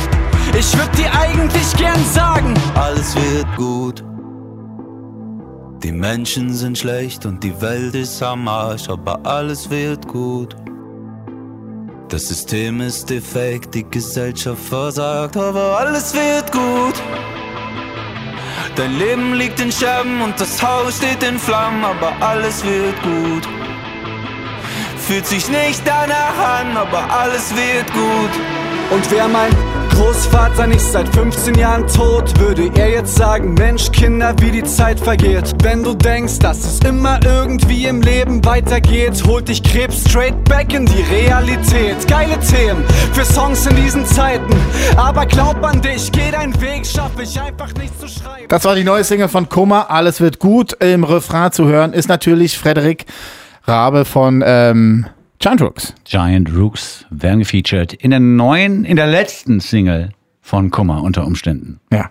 Ich 0.58 0.76
würd 0.76 0.96
dir 0.96 1.10
eigentlich 1.12 1.76
gern 1.76 2.04
sagen, 2.12 2.54
Alles 2.74 3.14
wird 3.16 3.56
gut. 3.56 4.04
Die 5.82 5.92
Menschen 5.92 6.52
sind 6.54 6.78
schlecht 6.78 7.26
und 7.26 7.42
die 7.42 7.60
Welt 7.60 7.94
ist 7.94 8.22
am 8.22 8.46
Arsch, 8.48 8.88
aber 8.88 9.18
alles 9.24 9.70
wird 9.70 10.06
gut. 10.06 10.54
Das 12.08 12.28
System 12.28 12.80
ist 12.80 13.08
defekt, 13.08 13.74
die 13.74 13.88
Gesellschaft 13.88 14.62
versagt, 14.62 15.36
aber 15.36 15.78
alles 15.78 16.12
wird 16.12 16.50
gut. 16.52 17.00
Dein 18.76 18.98
Leben 18.98 19.34
liegt 19.34 19.60
in 19.60 19.70
Scherben 19.72 20.20
und 20.20 20.38
das 20.40 20.62
Haus 20.62 20.96
steht 20.98 21.22
in 21.22 21.38
Flammen, 21.38 21.84
aber 21.84 22.12
alles 22.20 22.64
wird 22.64 23.00
gut. 23.02 23.59
Fühlt 25.10 25.26
sich 25.26 25.48
nicht 25.48 25.82
danach 25.84 26.60
an, 26.60 26.76
aber 26.76 27.12
alles 27.12 27.52
wird 27.56 27.92
gut. 27.92 28.30
und 28.92 29.10
wär 29.10 29.26
mein 29.26 29.50
Großvater 29.90 30.68
nicht 30.68 30.80
seit 30.80 31.08
15 31.08 31.56
Jahren 31.56 31.84
tot, 31.88 32.38
würde 32.38 32.70
er 32.76 32.90
jetzt 32.90 33.16
sagen, 33.16 33.54
Mensch, 33.54 33.90
Kinder, 33.90 34.34
wie 34.38 34.52
die 34.52 34.62
Zeit 34.62 35.00
vergeht. 35.00 35.52
Wenn 35.64 35.82
du 35.82 35.94
denkst, 35.94 36.38
dass 36.38 36.58
es 36.58 36.78
immer 36.88 37.18
irgendwie 37.24 37.86
im 37.86 38.02
Leben 38.02 38.44
weitergeht, 38.44 39.20
holt 39.26 39.48
dich 39.48 39.64
Krebs 39.64 40.08
straight 40.08 40.44
back 40.44 40.72
in 40.72 40.86
die 40.86 41.02
Realität. 41.02 42.06
Geile 42.06 42.38
Themen 42.38 42.84
für 43.12 43.24
Songs 43.24 43.66
in 43.66 43.74
diesen 43.74 44.06
Zeiten, 44.06 44.54
aber 44.96 45.26
glaub 45.26 45.60
an 45.64 45.82
dich, 45.82 46.12
geh 46.12 46.30
deinen 46.30 46.58
Weg, 46.60 46.86
schaff 46.86 47.10
ich 47.20 47.40
einfach 47.40 47.74
nicht 47.74 48.00
zu 48.00 48.06
schreiben. 48.06 48.46
Das 48.48 48.64
war 48.64 48.76
die 48.76 48.84
neue 48.84 49.02
Single 49.02 49.28
von 49.28 49.48
Kummer. 49.48 49.90
Alles 49.90 50.20
wird 50.20 50.38
gut. 50.38 50.72
Im 50.80 51.02
Refrain 51.02 51.50
zu 51.50 51.66
hören 51.66 51.94
ist 51.94 52.08
natürlich 52.08 52.56
Frederik 52.56 53.06
Rabe 53.64 54.04
von 54.04 54.42
ähm, 54.44 55.06
Giant 55.38 55.62
Rooks. 55.62 55.94
Giant 56.04 56.54
Rooks 56.54 57.06
werden 57.10 57.40
gefeatured 57.40 57.94
in 57.94 58.10
der 58.10 58.20
neuen, 58.20 58.84
in 58.84 58.96
der 58.96 59.06
letzten 59.06 59.60
Single 59.60 60.10
von 60.40 60.70
Kummer 60.70 61.02
unter 61.02 61.26
Umständen. 61.26 61.80
Ja. 61.92 62.10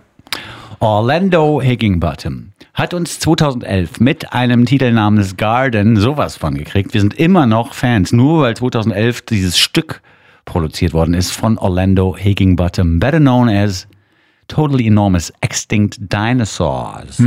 Orlando 0.80 1.60
Higginbottom 1.60 2.52
hat 2.72 2.94
uns 2.94 3.18
2011 3.20 4.00
mit 4.00 4.32
einem 4.32 4.64
Titel 4.64 4.92
namens 4.92 5.36
Garden 5.36 5.96
sowas 5.96 6.36
von 6.38 6.54
gekriegt. 6.54 6.94
Wir 6.94 7.02
sind 7.02 7.14
immer 7.14 7.46
noch 7.46 7.74
Fans, 7.74 8.12
nur 8.12 8.42
weil 8.42 8.56
2011 8.56 9.22
dieses 9.22 9.58
Stück 9.58 10.00
produziert 10.46 10.94
worden 10.94 11.14
ist 11.14 11.32
von 11.32 11.58
Orlando 11.58 12.16
Higginbottom, 12.16 12.98
better 12.98 13.20
known 13.20 13.48
as 13.48 13.86
Totally 14.50 14.88
Enormous 14.88 15.32
Extinct 15.40 15.98
Dinosaurs. 16.12 17.22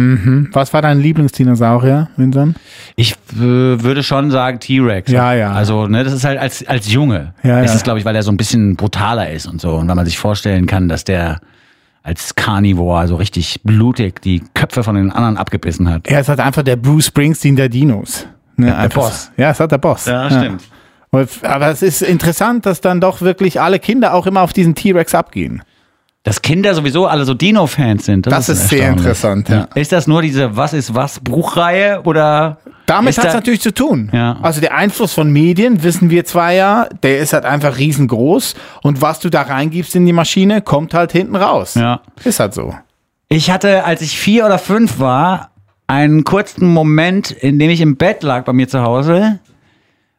Was 0.51 0.73
war 0.73 0.81
dein 0.81 0.99
Lieblingsdinosaurier, 0.99 2.09
Vincent? 2.17 2.57
Ich 2.97 3.13
äh, 3.13 3.37
würde 3.39 4.03
schon 4.03 4.29
sagen 4.29 4.59
T-Rex. 4.59 5.09
Ja, 5.09 5.33
ja. 5.33 5.53
Also, 5.53 5.87
ne, 5.87 6.03
das 6.03 6.11
ist 6.11 6.25
halt 6.25 6.37
als, 6.37 6.67
als 6.67 6.91
Junge. 6.91 7.33
Ja, 7.41 7.61
ist 7.61 7.71
ja. 7.71 7.75
es, 7.77 7.83
glaube 7.83 7.99
ich, 7.99 8.05
weil 8.05 8.15
er 8.15 8.23
so 8.23 8.31
ein 8.31 8.35
bisschen 8.35 8.75
brutaler 8.75 9.31
ist 9.31 9.47
und 9.47 9.61
so. 9.61 9.75
Und 9.75 9.87
weil 9.87 9.95
man 9.95 10.05
sich 10.05 10.17
vorstellen 10.17 10.65
kann, 10.65 10.89
dass 10.89 11.05
der 11.05 11.39
als 12.03 12.35
Carnivore 12.35 13.07
so 13.07 13.15
richtig 13.15 13.61
blutig 13.63 14.21
die 14.21 14.43
Köpfe 14.53 14.83
von 14.83 14.95
den 14.95 15.09
anderen 15.09 15.37
abgebissen 15.37 15.89
hat. 15.89 16.05
Er 16.07 16.19
ist 16.19 16.27
halt 16.27 16.41
einfach 16.41 16.63
der 16.63 16.75
Bruce 16.75 17.05
Springsteen 17.05 17.55
der 17.55 17.69
Dinos. 17.69 18.27
Ne, 18.57 18.75
einfach 18.75 19.03
Boss. 19.03 19.31
So. 19.37 19.41
Ja, 19.41 19.51
ist 19.51 19.61
halt 19.61 19.71
der 19.71 19.77
Boss. 19.77 20.07
Und- 21.11 21.29
Aber 21.43 21.67
es 21.69 21.81
ist 21.81 22.01
interessant, 22.01 22.65
dass 22.65 22.81
dann 22.81 22.99
doch 22.99 23.21
wirklich 23.21 23.61
alle 23.61 23.79
Kinder 23.79 24.13
auch 24.13 24.27
immer 24.27 24.41
auf 24.41 24.51
diesen 24.51 24.75
T-Rex 24.75 25.15
abgehen. 25.15 25.61
Dass 26.25 26.41
Kinder 26.41 26.73
sowieso 26.73 27.05
alle 27.05 27.25
so 27.25 27.33
Dino-Fans 27.33 28.05
sind. 28.05 28.27
Das 28.27 28.47
ist 28.47 28.69
sehr 28.69 28.79
erstaunlich. 28.79 29.05
interessant, 29.05 29.49
ja. 29.49 29.67
Ist 29.75 29.91
das 29.91 30.07
nur 30.07 30.21
diese 30.21 30.55
Was 30.55 30.71
ist 30.71 30.95
was 30.95 31.19
Buchreihe 31.19 32.01
oder? 32.03 32.59
Damit 32.85 33.11
ist 33.11 33.17
hat 33.17 33.25
es 33.25 33.31
da- 33.33 33.37
natürlich 33.39 33.59
zu 33.61 33.73
tun. 33.73 34.09
Ja. 34.13 34.37
Also 34.41 34.61
der 34.61 34.73
Einfluss 34.75 35.13
von 35.13 35.31
Medien, 35.31 35.83
wissen 35.83 36.09
wir 36.09 36.23
zwar 36.23 36.51
ja, 36.53 36.87
der 37.03 37.19
ist 37.19 37.33
halt 37.33 37.43
einfach 37.43 37.77
riesengroß. 37.77 38.55
Und 38.83 39.01
was 39.01 39.19
du 39.19 39.29
da 39.29 39.41
reingibst 39.41 39.95
in 39.95 40.05
die 40.05 40.13
Maschine, 40.13 40.61
kommt 40.61 40.93
halt 40.93 41.11
hinten 41.11 41.35
raus. 41.35 41.75
Ja. 41.75 42.01
Ist 42.23 42.39
halt 42.39 42.53
so. 42.53 42.73
Ich 43.27 43.51
hatte, 43.51 43.83
als 43.83 44.01
ich 44.01 44.17
vier 44.17 44.45
oder 44.45 44.59
fünf 44.59 44.99
war, 44.99 45.49
einen 45.87 46.23
kurzen 46.23 46.67
Moment, 46.67 47.31
in 47.31 47.59
dem 47.59 47.69
ich 47.69 47.81
im 47.81 47.97
Bett 47.97 48.23
lag 48.23 48.45
bei 48.45 48.53
mir 48.53 48.67
zu 48.69 48.81
Hause 48.81 49.39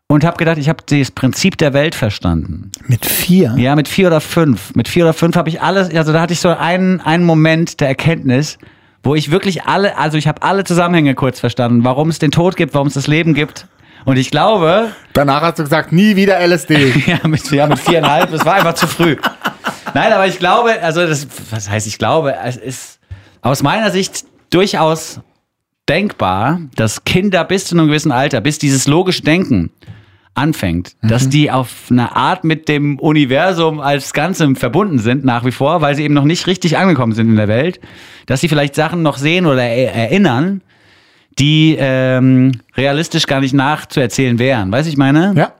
und 0.08 0.24
habe 0.24 0.36
gedacht, 0.36 0.58
ich 0.58 0.68
habe 0.68 0.82
das 0.86 1.10
Prinzip 1.10 1.56
der 1.58 1.72
Welt 1.72 1.94
verstanden. 1.94 2.70
Mit 2.86 3.06
vier. 3.06 3.54
Ja, 3.56 3.74
mit 3.74 3.88
vier 3.88 4.08
oder 4.08 4.20
fünf. 4.20 4.74
Mit 4.74 4.88
vier 4.88 5.04
oder 5.04 5.14
fünf 5.14 5.36
habe 5.36 5.48
ich 5.48 5.62
alles, 5.62 5.94
also 5.94 6.12
da 6.12 6.20
hatte 6.20 6.32
ich 6.32 6.40
so 6.40 6.50
einen, 6.50 7.00
einen 7.00 7.24
Moment 7.24 7.80
der 7.80 7.88
Erkenntnis, 7.88 8.58
wo 9.02 9.14
ich 9.14 9.30
wirklich 9.30 9.64
alle, 9.64 9.96
also 9.96 10.18
ich 10.18 10.28
habe 10.28 10.42
alle 10.42 10.64
Zusammenhänge 10.64 11.14
kurz 11.14 11.40
verstanden, 11.40 11.84
warum 11.84 12.10
es 12.10 12.18
den 12.18 12.30
Tod 12.30 12.56
gibt, 12.56 12.74
warum 12.74 12.88
es 12.88 12.94
das 12.94 13.06
Leben 13.06 13.34
gibt. 13.34 13.66
Und 14.04 14.18
ich 14.18 14.30
glaube, 14.30 14.92
Danach 15.14 15.40
hast 15.40 15.58
du 15.58 15.62
gesagt, 15.62 15.90
nie 15.90 16.16
wieder 16.16 16.38
LSD. 16.46 16.92
ja, 17.06 17.26
mit, 17.26 17.50
ja, 17.50 17.66
mit 17.66 17.78
viereinhalb, 17.78 18.30
das 18.30 18.44
war 18.44 18.54
einfach 18.54 18.74
zu 18.74 18.86
früh. 18.86 19.16
Nein, 19.94 20.12
aber 20.12 20.26
ich 20.26 20.38
glaube, 20.38 20.82
also 20.82 21.06
das, 21.06 21.26
was 21.50 21.70
heißt 21.70 21.86
ich 21.86 21.98
glaube, 21.98 22.34
es 22.44 22.56
ist 22.56 23.00
aus 23.40 23.62
meiner 23.62 23.90
Sicht 23.90 24.24
durchaus 24.50 25.20
denkbar, 25.88 26.60
dass 26.76 27.04
Kinder 27.04 27.44
bis 27.44 27.66
zu 27.66 27.74
einem 27.74 27.86
gewissen 27.86 28.12
Alter, 28.12 28.42
bis 28.42 28.58
dieses 28.58 28.86
logische 28.86 29.22
Denken 29.22 29.70
anfängt, 30.34 30.96
dass 31.02 31.28
die 31.28 31.50
auf 31.50 31.86
eine 31.90 32.16
Art 32.16 32.42
mit 32.42 32.68
dem 32.68 32.98
Universum 32.98 33.80
als 33.80 34.12
Ganzem 34.12 34.56
verbunden 34.56 34.98
sind 34.98 35.24
nach 35.24 35.44
wie 35.44 35.52
vor, 35.52 35.80
weil 35.80 35.94
sie 35.94 36.02
eben 36.02 36.14
noch 36.14 36.24
nicht 36.24 36.46
richtig 36.46 36.76
angekommen 36.76 37.12
sind 37.12 37.28
in 37.28 37.36
der 37.36 37.48
Welt, 37.48 37.80
dass 38.26 38.40
sie 38.40 38.48
vielleicht 38.48 38.74
Sachen 38.74 39.02
noch 39.02 39.16
sehen 39.16 39.46
oder 39.46 39.62
er 39.62 39.94
erinnern, 39.94 40.60
die 41.38 41.76
ähm, 41.78 42.52
realistisch 42.76 43.26
gar 43.26 43.40
nicht 43.40 43.54
nachzuerzählen 43.54 44.38
wären. 44.38 44.72
Weißt 44.72 44.86
du, 44.86 44.90
ich 44.90 44.98
meine? 44.98 45.34
ja. 45.36 45.52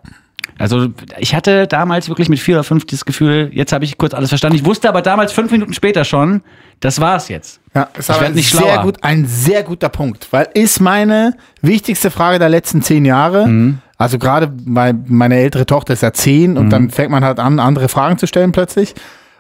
Also 0.57 0.89
ich 1.19 1.35
hatte 1.35 1.67
damals 1.67 2.09
wirklich 2.09 2.29
mit 2.29 2.39
vier 2.39 2.57
oder 2.57 2.65
fünf 2.65 2.85
das 2.87 3.05
Gefühl, 3.05 3.51
jetzt 3.53 3.73
habe 3.73 3.85
ich 3.85 3.99
kurz 3.99 4.15
alles 4.15 4.29
verstanden. 4.29 4.57
Ich 4.57 4.65
wusste 4.65 4.89
aber 4.89 5.03
damals 5.03 5.33
fünf 5.33 5.51
Minuten 5.51 5.73
später 5.73 6.05
schon, 6.05 6.43
das 6.85 7.01
war's 7.01 7.29
jetzt. 7.29 7.61
Ja, 7.75 7.89
ist 7.99 8.11
Ich 8.11 8.15
aber 8.15 8.29
nicht 8.29 8.51
sehr 8.51 8.61
schlauer. 8.61 8.83
gut, 8.83 8.99
ein 9.03 9.27
sehr 9.27 9.63
guter 9.63 9.89
Punkt, 9.89 10.29
weil 10.33 10.49
ist 10.53 10.81
meine 10.81 11.35
wichtigste 11.63 12.11
Frage 12.11 12.39
der 12.39 12.51
letzten 12.51 12.83
zehn 12.83 13.07
Jahre. 13.07 13.47
Mhm. 13.47 13.79
Also 13.97 14.19
gerade 14.19 14.53
weil 14.67 14.93
meine 15.07 15.37
ältere 15.37 15.65
Tochter 15.65 15.95
ist 15.95 16.03
ja 16.03 16.13
zehn 16.13 16.59
und 16.59 16.69
dann 16.69 16.91
fängt 16.91 17.11
man 17.11 17.25
halt 17.25 17.39
an, 17.39 17.59
andere 17.59 17.89
Fragen 17.89 18.19
zu 18.19 18.27
stellen 18.27 18.53
plötzlich. 18.53 18.95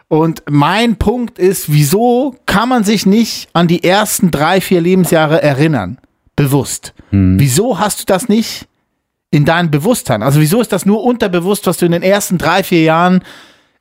Und 0.08 0.42
mein 0.48 0.96
Punkt 0.96 1.38
ist, 1.38 1.70
wieso 1.70 2.34
kann 2.46 2.70
man 2.70 2.82
sich 2.82 3.04
nicht 3.04 3.50
an 3.52 3.68
die 3.68 3.84
ersten 3.84 4.30
drei, 4.30 4.62
vier 4.62 4.80
Lebensjahre 4.80 5.42
erinnern? 5.42 5.98
Bewusst. 6.36 6.94
Mhm. 7.10 7.38
Wieso 7.38 7.78
hast 7.78 8.00
du 8.00 8.04
das 8.06 8.28
nicht 8.30 8.66
in 9.30 9.44
deinem 9.44 9.70
Bewusstsein? 9.70 10.22
Also 10.22 10.40
wieso 10.40 10.62
ist 10.62 10.72
das 10.72 10.86
nur 10.86 11.04
unterbewusst, 11.04 11.66
was 11.66 11.76
du 11.76 11.84
in 11.84 11.92
den 11.92 12.02
ersten 12.02 12.38
drei, 12.38 12.62
vier 12.62 12.82
Jahren 12.84 13.22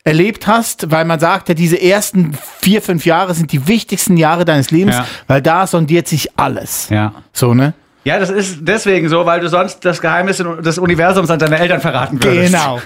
erlebt 0.04 0.48
hast, 0.48 0.92
weil 0.92 1.06
man 1.06 1.20
sagt 1.20 1.50
ja, 1.50 1.56
diese 1.56 1.82
ersten 1.82 2.38
vier, 2.60 2.82
fünf 2.82 3.06
Jahre 3.06 3.34
sind 3.34 3.52
die 3.52 3.68
wichtigsten 3.68 4.18
Jahre 4.18 4.44
deines 4.46 4.70
Lebens, 4.72 4.96
Ja. 4.96 5.06
weil 5.28 5.42
da 5.42 5.66
sondiert 5.66 6.08
sich 6.08 6.38
alles. 6.38 6.90
Ja. 6.90 7.14
So, 7.32 7.54
ne? 7.54 7.74
Ja, 8.06 8.20
das 8.20 8.30
ist 8.30 8.58
deswegen 8.60 9.08
so, 9.08 9.26
weil 9.26 9.40
du 9.40 9.48
sonst 9.48 9.86
das 9.86 10.02
Geheimnis 10.02 10.44
des 10.60 10.78
Universums 10.78 11.30
an 11.30 11.40
deine 11.40 11.58
Eltern 11.58 11.80
verraten 11.80 12.22
würdest. 12.22 12.52
Genau. 12.54 12.82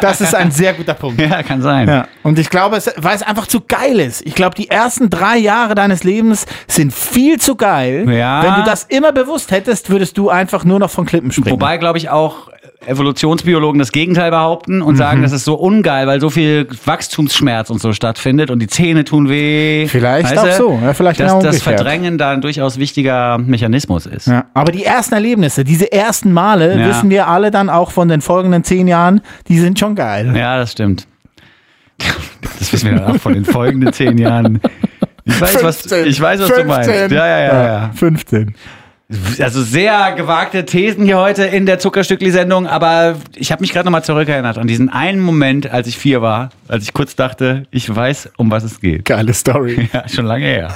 Das 0.00 0.22
ist 0.22 0.34
ein 0.34 0.50
sehr 0.50 0.72
guter 0.72 0.94
Punkt. 0.94 1.20
Ja, 1.24 1.42
kann 1.42 1.60
sein. 1.60 1.86
Ja. 1.86 2.08
Und 2.22 2.38
ich 2.38 2.48
glaube, 2.48 2.76
es, 2.78 2.90
weil 2.96 3.14
es 3.14 3.22
einfach 3.22 3.46
zu 3.46 3.60
geil 3.60 4.00
ist. 4.00 4.22
Ich 4.24 4.34
glaube, 4.34 4.54
die 4.54 4.70
ersten 4.70 5.10
drei 5.10 5.36
Jahre 5.36 5.74
deines 5.74 6.02
Lebens 6.02 6.46
sind 6.66 6.94
viel 6.94 7.38
zu 7.38 7.56
geil. 7.56 8.10
Ja. 8.10 8.42
Wenn 8.42 8.54
du 8.54 8.62
das 8.70 8.84
immer 8.84 9.12
bewusst 9.12 9.50
hättest, 9.50 9.90
würdest 9.90 10.16
du 10.16 10.30
einfach 10.30 10.64
nur 10.64 10.78
noch 10.78 10.90
von 10.90 11.04
Klippen 11.04 11.30
springen. 11.30 11.50
Wobei, 11.50 11.76
glaube 11.76 11.98
ich, 11.98 12.08
auch 12.08 12.48
Evolutionsbiologen 12.86 13.78
das 13.78 13.92
Gegenteil 13.92 14.30
behaupten 14.30 14.82
und 14.82 14.94
Mhm. 14.94 14.98
sagen, 14.98 15.22
das 15.22 15.32
ist 15.32 15.44
so 15.44 15.54
ungeil, 15.54 16.06
weil 16.06 16.20
so 16.20 16.30
viel 16.30 16.66
Wachstumsschmerz 16.84 17.70
und 17.70 17.80
so 17.80 17.92
stattfindet 17.92 18.50
und 18.50 18.58
die 18.60 18.66
Zähne 18.66 19.04
tun 19.04 19.28
weh. 19.28 19.86
Vielleicht 19.88 20.30
Weißt 20.36 20.38
auch 20.38 20.44
du? 20.44 20.52
so, 20.56 20.80
ja, 20.82 20.94
vielleicht 20.94 21.20
dass 21.20 21.32
genau 21.32 21.42
das. 21.42 21.62
Verdrängen 21.62 22.18
da 22.18 22.30
ein 22.32 22.40
durchaus 22.40 22.78
wichtiger 22.78 23.38
Mechanismus 23.38 24.06
ist. 24.06 24.26
Ja. 24.28 24.44
Aber 24.54 24.72
die 24.72 24.84
ersten 24.84 25.14
Erlebnisse, 25.14 25.64
diese 25.64 25.90
ersten 25.92 26.32
Male, 26.32 26.78
Ja. 26.78 26.88
wissen 26.88 27.10
wir 27.10 27.28
alle 27.28 27.50
dann 27.50 27.68
auch 27.70 27.90
von 27.90 28.08
den 28.08 28.20
folgenden 28.20 28.64
zehn 28.64 28.86
Jahren, 28.88 29.20
die 29.48 29.58
sind 29.58 29.78
schon 29.78 29.94
geil. 29.94 30.32
Ja, 30.36 30.56
das 30.58 30.72
stimmt. 30.72 31.06
Das 32.58 32.72
wissen 32.72 32.90
wir 32.90 32.98
dann 32.98 33.14
auch 33.16 33.20
von 33.20 33.34
den 33.34 33.44
folgenden 33.44 33.92
zehn 33.92 34.18
Jahren. 34.18 34.60
Ich 35.24 35.40
weiß, 35.40 35.62
was, 35.64 35.76
15, 35.82 36.06
ich 36.06 36.20
weiß, 36.20 36.40
was 36.40 36.48
du 36.48 36.64
meinst. 36.64 36.90
15. 36.90 37.16
Ja, 37.16 37.26
ja, 37.26 37.38
ja, 37.40 37.64
ja. 37.64 37.90
15. 37.94 38.54
Also 39.38 39.62
sehr 39.62 40.12
gewagte 40.12 40.64
Thesen 40.64 41.04
hier 41.04 41.18
heute 41.18 41.44
in 41.44 41.66
der 41.66 41.78
Zuckerstückli-Sendung, 41.78 42.66
aber 42.66 43.16
ich 43.34 43.52
habe 43.52 43.60
mich 43.60 43.72
gerade 43.72 43.84
nochmal 43.84 44.02
zurückerinnert 44.02 44.56
an 44.56 44.66
diesen 44.66 44.88
einen 44.88 45.20
Moment, 45.20 45.70
als 45.70 45.86
ich 45.88 45.98
vier 45.98 46.22
war, 46.22 46.48
als 46.68 46.84
ich 46.84 46.94
kurz 46.94 47.14
dachte, 47.14 47.64
ich 47.70 47.94
weiß, 47.94 48.30
um 48.38 48.50
was 48.50 48.64
es 48.64 48.80
geht. 48.80 49.04
Geile 49.04 49.34
Story. 49.34 49.90
Ja, 49.92 50.08
schon 50.08 50.24
lange 50.24 50.46
her. 50.46 50.74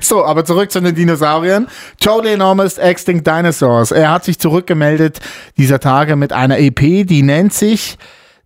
So, 0.00 0.24
aber 0.24 0.44
zurück 0.44 0.72
zu 0.72 0.80
den 0.80 0.94
Dinosauriern. 0.94 1.68
Totally 2.00 2.34
Enormous 2.34 2.78
Extinct 2.78 3.26
Dinosaurs. 3.26 3.90
Er 3.90 4.10
hat 4.10 4.24
sich 4.24 4.38
zurückgemeldet 4.38 5.20
dieser 5.56 5.80
Tage 5.80 6.16
mit 6.16 6.32
einer 6.32 6.58
EP, 6.58 7.06
die 7.06 7.22
nennt 7.22 7.52
sich 7.52 7.98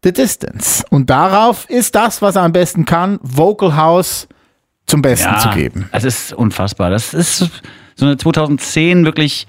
The 0.02 0.12
Distance. 0.12 0.84
Und 0.90 1.08
darauf 1.08 1.70
ist 1.70 1.94
das, 1.94 2.20
was 2.20 2.36
er 2.36 2.42
am 2.42 2.52
besten 2.52 2.84
kann, 2.84 3.18
Vocal 3.22 3.76
House 3.76 4.28
zum 4.86 5.00
Besten 5.00 5.38
zu 5.38 5.50
geben. 5.50 5.88
Es 5.92 6.04
ist 6.04 6.32
unfassbar. 6.32 6.90
Das 6.90 7.14
ist 7.14 7.50
so 8.02 8.06
eine 8.08 8.16
2010 8.16 9.04
wirklich 9.04 9.46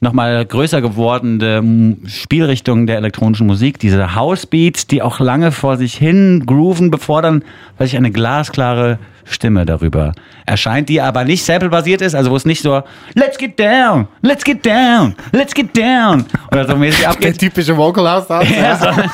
nochmal 0.00 0.46
größer 0.46 0.80
gewordene 0.80 1.96
Spielrichtung 2.06 2.86
der 2.86 2.96
elektronischen 2.98 3.48
Musik. 3.48 3.80
Diese 3.80 4.14
Housebeats, 4.14 4.86
die 4.86 5.02
auch 5.02 5.18
lange 5.18 5.50
vor 5.50 5.76
sich 5.76 5.94
hin 5.96 6.44
grooven, 6.46 6.92
bevor 6.92 7.22
dann 7.22 7.42
weil 7.76 7.88
sich 7.88 7.96
eine 7.96 8.12
glasklare 8.12 9.00
Stimme 9.24 9.66
darüber 9.66 10.12
erscheint, 10.46 10.88
die 10.88 11.00
aber 11.00 11.24
nicht 11.24 11.44
samplebasiert 11.44 12.00
ist, 12.00 12.14
also 12.14 12.30
wo 12.30 12.36
es 12.36 12.44
nicht 12.44 12.62
so 12.62 12.82
Let's 13.14 13.36
get 13.36 13.58
down, 13.58 14.06
let's 14.22 14.44
get 14.44 14.64
down, 14.64 15.16
let's 15.32 15.52
get 15.52 15.76
down 15.76 16.24
oder 16.52 16.66
so 16.68 16.76
mäßig 16.76 17.00
Der 17.00 17.10
abgeht. 17.10 17.38
typische 17.38 17.76
Vocal 17.76 18.08
House. 18.08 18.28
da. 18.28 18.40
Ja, 18.44 19.10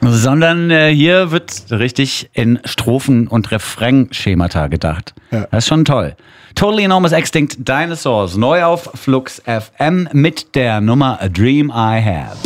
sondern 0.00 0.70
äh, 0.70 0.94
hier 0.94 1.30
wird 1.30 1.52
richtig 1.70 2.30
in 2.32 2.58
Strophen- 2.64 3.28
und 3.28 3.50
Refrain-Schemata 3.50 4.66
gedacht. 4.68 5.14
Ja. 5.30 5.46
Das 5.50 5.64
ist 5.64 5.68
schon 5.68 5.84
toll. 5.84 6.14
Totally 6.54 6.84
Enormous 6.84 7.12
Extinct 7.12 7.56
Dinosaurs, 7.68 8.36
neu 8.36 8.64
auf 8.64 8.90
Flux 8.94 9.42
FM 9.44 10.08
mit 10.12 10.54
der 10.54 10.80
Nummer 10.80 11.20
A 11.20 11.28
Dream 11.28 11.68
I 11.68 12.02
Have. 12.02 12.36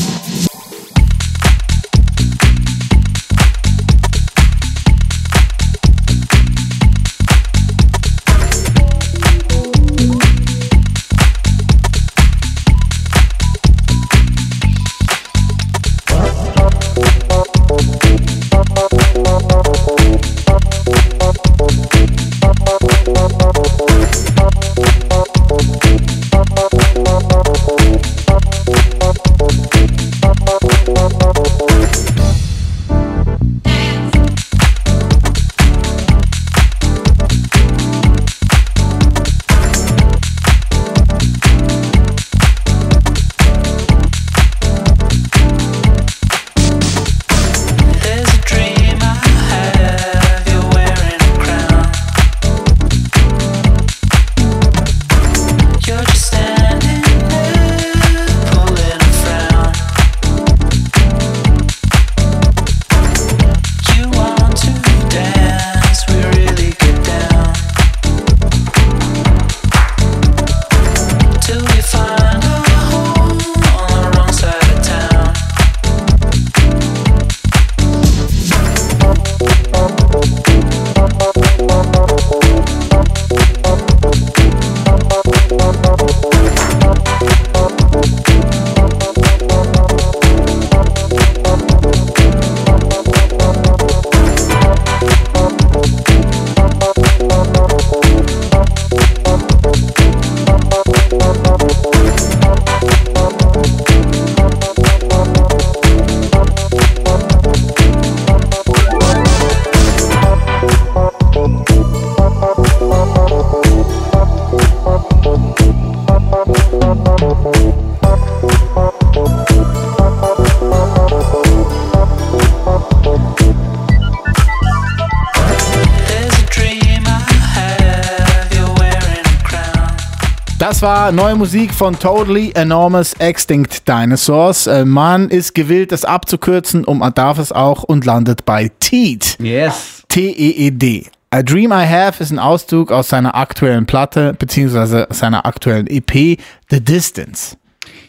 Das 130.60 130.82
war 130.82 131.10
neue 131.10 131.36
Musik 131.36 131.72
von 131.72 131.98
Totally 131.98 132.52
Enormous 132.54 133.14
Extinct 133.14 133.88
Dinosaurs. 133.88 134.66
Äh, 134.66 134.84
Man 134.84 135.30
ist 135.30 135.54
gewillt, 135.54 135.90
das 135.90 136.04
abzukürzen, 136.04 136.84
und 136.84 136.98
man 136.98 137.14
darf 137.14 137.38
es 137.38 137.50
auch 137.50 137.82
und 137.82 138.04
landet 138.04 138.44
bei 138.44 138.70
TEED. 138.78 139.38
Yes. 139.40 140.02
T-E-E-D. 140.08 141.06
A 141.30 141.42
Dream 141.42 141.72
I 141.72 141.86
Have 141.86 142.22
ist 142.22 142.30
ein 142.30 142.38
Auszug 142.38 142.92
aus 142.92 143.08
seiner 143.08 143.36
aktuellen 143.36 143.86
Platte, 143.86 144.34
beziehungsweise 144.38 145.06
seiner 145.08 145.46
aktuellen 145.46 145.86
EP, 145.86 146.38
The 146.68 146.84
Distance. 146.84 147.56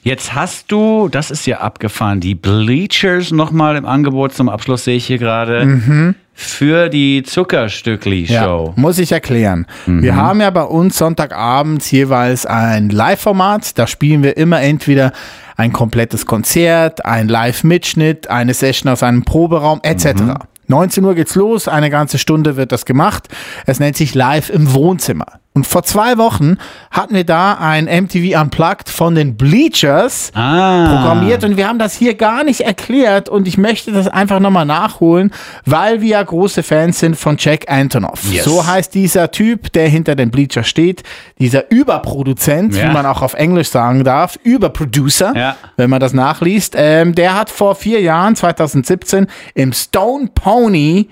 Jetzt 0.04 0.36
hast 0.36 0.70
du, 0.74 1.08
das 1.08 1.32
ist 1.32 1.46
ja 1.46 1.60
abgefahren, 1.60 2.20
die 2.20 2.36
Bleachers 2.36 3.32
nochmal 3.32 3.78
im 3.78 3.86
Angebot 3.86 4.34
zum 4.34 4.50
Abschluss, 4.50 4.84
sehe 4.84 4.98
ich 4.98 5.06
hier 5.06 5.20
gerade, 5.20 6.16
für 6.42 6.90
die 6.90 7.24
Zuckerstückli-Show. 7.24 8.74
muss 8.76 8.98
ich 9.00 9.12
erklären. 9.12 9.66
Wir 9.86 10.16
haben 10.16 10.42
ja 10.42 10.50
bei 10.50 10.64
uns 10.64 10.98
Sonntagabends 10.98 11.90
jeweils 11.92 12.46
ein 12.46 12.90
Live-Format. 12.90 13.78
Da 13.78 13.88
spielen 13.88 14.24
wir 14.24 14.38
immer 14.38 14.62
entweder 14.62 15.12
ein 15.58 15.74
komplettes 15.74 16.26
Konzert, 16.26 17.06
ein 17.06 17.28
Live-Mitschnitt, 17.28 18.30
eine 18.30 18.54
Session 18.54 18.92
aus 18.92 19.04
einem 19.04 19.24
Proberaum 19.24 19.80
etc. 19.84 20.40
19 20.68 21.04
Uhr 21.04 21.16
geht's 21.16 21.36
los, 21.36 21.68
eine 21.68 21.90
ganze 21.90 22.18
Stunde 22.18 22.56
wird 22.56 22.72
das 22.72 22.86
gemacht. 22.86 23.28
Es 23.66 23.80
nennt 23.80 23.98
sich 23.98 24.16
Live 24.16 24.50
im 24.50 24.74
Wohnzimmer. 24.74 25.26
Und 25.54 25.68
vor 25.68 25.84
zwei 25.84 26.18
Wochen 26.18 26.56
hatten 26.92 27.14
wir 27.14 27.26
da 27.26 27.56
ein 27.56 27.84
MTV 27.86 28.40
Unplugged 28.42 28.88
von 28.88 29.16
den 29.16 29.36
Bleachers 29.36 30.32
Ah. 30.34 30.88
programmiert 30.88 31.44
und 31.44 31.58
wir 31.58 31.68
haben 31.68 31.78
das 31.78 31.94
hier 31.94 32.14
gar 32.16 32.46
nicht 32.46 32.62
erklärt 32.62 33.28
und 33.28 33.50
ich 33.50 33.58
möchte 33.58 33.92
das 33.92 34.08
einfach 34.08 34.40
nochmal 34.40 34.66
nachholen, 34.66 35.32
weil 35.66 36.00
wir 36.00 36.08
ja 36.08 36.24
große 36.24 36.64
Fans 36.64 37.00
sind 37.00 37.18
von 37.18 37.36
Jack 37.38 37.70
Antonoff. 37.70 38.24
Yes. 38.32 38.46
So 38.46 38.66
heißt 38.66 38.94
dieser 38.96 39.30
Typ, 39.32 39.74
der 39.74 39.90
hinter 39.90 40.16
den 40.16 40.32
Bleachers 40.32 40.70
steht, 40.70 41.04
dieser 41.38 41.70
Überproduzent, 41.70 42.74
Ja. 42.74 42.88
wie 42.90 42.94
man 42.94 43.06
auch 43.06 43.22
auf 43.22 43.34
Englisch 43.34 43.70
sagen 43.70 44.06
darf, 44.06 44.40
Überproducer, 44.44 45.34
Ja. 45.36 45.56
wenn 45.76 45.90
man 45.90 46.00
das 46.00 46.14
nachliest. 46.14 46.76
Ähm, 46.78 47.14
der 47.14 47.36
hat 47.38 47.50
vor 47.50 47.76
vier 47.76 48.00
Jahren, 48.00 48.38
2017, 48.38 49.28
im 49.54 49.74
Stone 49.74 50.30
Pony 50.34 51.10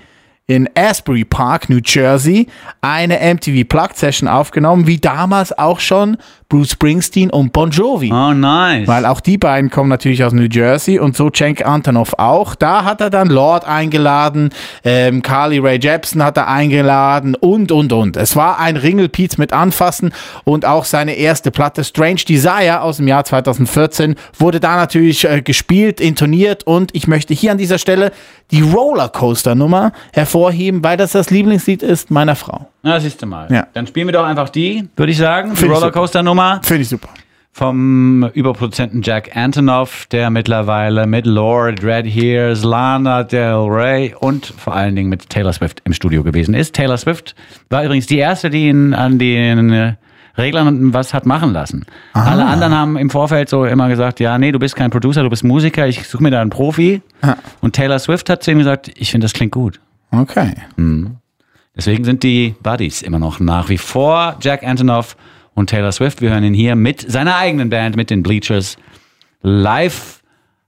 in 0.49 0.67
Asbury 0.73 1.25
Park, 1.25 1.69
New 1.69 1.79
Jersey, 1.85 2.47
eine 2.81 3.19
MTV 3.19 3.67
Plugged 3.69 3.95
Session 3.97 4.27
aufgenommen, 4.27 4.87
wie 4.87 4.97
damals 4.97 5.55
auch 5.55 5.79
schon 5.79 6.17
Bruce 6.49 6.71
Springsteen 6.71 7.29
und 7.29 7.53
Bon 7.53 7.69
Jovi. 7.69 8.11
Oh, 8.11 8.33
nice. 8.33 8.87
Weil 8.87 9.05
auch 9.05 9.19
die 9.19 9.37
beiden 9.37 9.69
kommen 9.69 9.89
natürlich 9.89 10.23
aus 10.23 10.33
New 10.33 10.47
Jersey 10.49 10.97
und 10.97 11.15
so 11.15 11.29
Cenk 11.29 11.63
Antonov 11.63 12.15
auch. 12.17 12.55
Da 12.55 12.83
hat 12.83 13.01
er 13.01 13.11
dann 13.11 13.29
Lord 13.29 13.67
eingeladen, 13.67 14.49
ähm, 14.83 15.21
Carly 15.21 15.59
Ray 15.59 15.77
Jepsen 15.79 16.23
hat 16.23 16.37
er 16.37 16.47
eingeladen 16.47 17.35
und, 17.35 17.71
und, 17.71 17.93
und. 17.93 18.17
Es 18.17 18.35
war 18.35 18.57
ein 18.57 18.77
Ringelpiez 18.77 19.37
mit 19.37 19.53
Anfassen 19.53 20.11
und 20.43 20.65
auch 20.65 20.85
seine 20.85 21.13
erste 21.13 21.51
Platte 21.51 21.83
Strange 21.83 22.21
Desire 22.27 22.81
aus 22.81 22.97
dem 22.97 23.07
Jahr 23.07 23.23
2014 23.23 24.15
wurde 24.35 24.59
da 24.59 24.77
natürlich 24.77 25.25
äh, 25.25 25.43
gespielt, 25.43 26.01
intoniert 26.01 26.63
und 26.65 26.95
ich 26.95 27.05
möchte 27.05 27.35
hier 27.35 27.51
an 27.51 27.59
dieser 27.59 27.77
Stelle 27.77 28.11
die 28.49 28.61
Rollercoaster-Nummer 28.61 29.91
hervorheben, 30.13 30.38
weil 30.47 30.97
das 30.97 31.11
das 31.11 31.29
Lieblingslied 31.29 31.83
ist 31.83 32.11
meiner 32.11 32.35
Frau. 32.35 32.67
Na, 32.83 32.99
siehst 32.99 33.21
du 33.21 33.25
mal. 33.25 33.51
Ja. 33.51 33.67
Dann 33.73 33.87
spielen 33.87 34.07
wir 34.07 34.13
doch 34.13 34.25
einfach 34.25 34.49
die, 34.49 34.87
würde 34.95 35.11
ich 35.11 35.17
sagen. 35.17 35.51
Die 35.51 35.55
Find 35.57 35.69
super. 35.71 35.79
Rollercoaster-Nummer 35.81 36.61
Finde 36.63 36.81
ich 36.83 36.89
super. 36.89 37.09
vom 37.51 38.29
Überproduzenten 38.33 39.01
Jack 39.01 39.35
Antonoff, 39.35 40.05
der 40.11 40.29
mittlerweile 40.29 41.05
mit 41.07 41.25
Lord, 41.25 41.83
Red 41.83 42.05
Hears, 42.05 42.63
Lana 42.63 43.23
Del 43.23 43.53
Rey 43.67 44.15
und 44.17 44.45
vor 44.45 44.75
allen 44.75 44.95
Dingen 44.95 45.09
mit 45.09 45.29
Taylor 45.29 45.51
Swift 45.53 45.81
im 45.83 45.93
Studio 45.93 46.23
gewesen 46.23 46.53
ist. 46.53 46.73
Taylor 46.75 46.97
Swift 46.97 47.35
war 47.69 47.83
übrigens 47.83 48.05
die 48.07 48.17
erste, 48.17 48.49
die 48.49 48.67
ihn 48.69 48.93
an 48.93 49.19
den 49.19 49.97
Reglern 50.37 50.93
was 50.93 51.13
hat 51.13 51.25
machen 51.25 51.51
lassen. 51.51 51.85
Alle 52.13 52.45
anderen 52.45 52.73
haben 52.73 52.95
im 52.97 53.09
Vorfeld 53.09 53.49
so 53.49 53.65
immer 53.65 53.89
gesagt, 53.89 54.21
ja, 54.21 54.37
nee, 54.37 54.53
du 54.53 54.59
bist 54.59 54.73
kein 54.77 54.89
Producer, 54.89 55.23
du 55.23 55.29
bist 55.29 55.43
Musiker, 55.43 55.85
ich 55.85 56.07
suche 56.07 56.23
mir 56.23 56.31
da 56.31 56.39
einen 56.39 56.49
Profi. 56.49 57.01
Und 57.59 57.75
Taylor 57.75 57.99
Swift 57.99 58.29
hat 58.29 58.41
zu 58.41 58.51
ihm 58.51 58.59
gesagt, 58.59 58.89
ich 58.95 59.11
finde, 59.11 59.25
das 59.25 59.33
klingt 59.33 59.51
gut. 59.51 59.81
Okay. 60.11 60.53
Deswegen 61.75 62.03
sind 62.03 62.23
die 62.23 62.55
Buddies 62.61 63.01
immer 63.01 63.19
noch 63.19 63.39
nach 63.39 63.69
wie 63.69 63.77
vor 63.77 64.37
Jack 64.41 64.63
Antonoff 64.63 65.15
und 65.53 65.69
Taylor 65.69 65.91
Swift. 65.91 66.21
Wir 66.21 66.31
hören 66.31 66.43
ihn 66.43 66.53
hier 66.53 66.75
mit 66.75 67.09
seiner 67.09 67.35
eigenen 67.37 67.69
Band, 67.69 67.95
mit 67.95 68.09
den 68.09 68.23
Bleachers, 68.23 68.77
live 69.41 70.21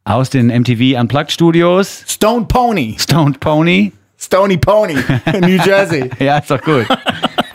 aus 0.04 0.30
den 0.30 0.48
MTV 0.48 1.00
Unplugged 1.00 1.32
Studios. 1.32 2.04
Stone 2.08 2.46
Pony. 2.48 2.96
Stoned 3.00 3.40
Pony. 3.40 3.92
Stony 4.18 4.58
Pony. 4.58 4.96
New 5.42 5.64
Jersey. 5.64 6.10
Ja, 6.20 6.38
ist 6.38 6.52
doch 6.52 6.62
gut. 6.62 6.86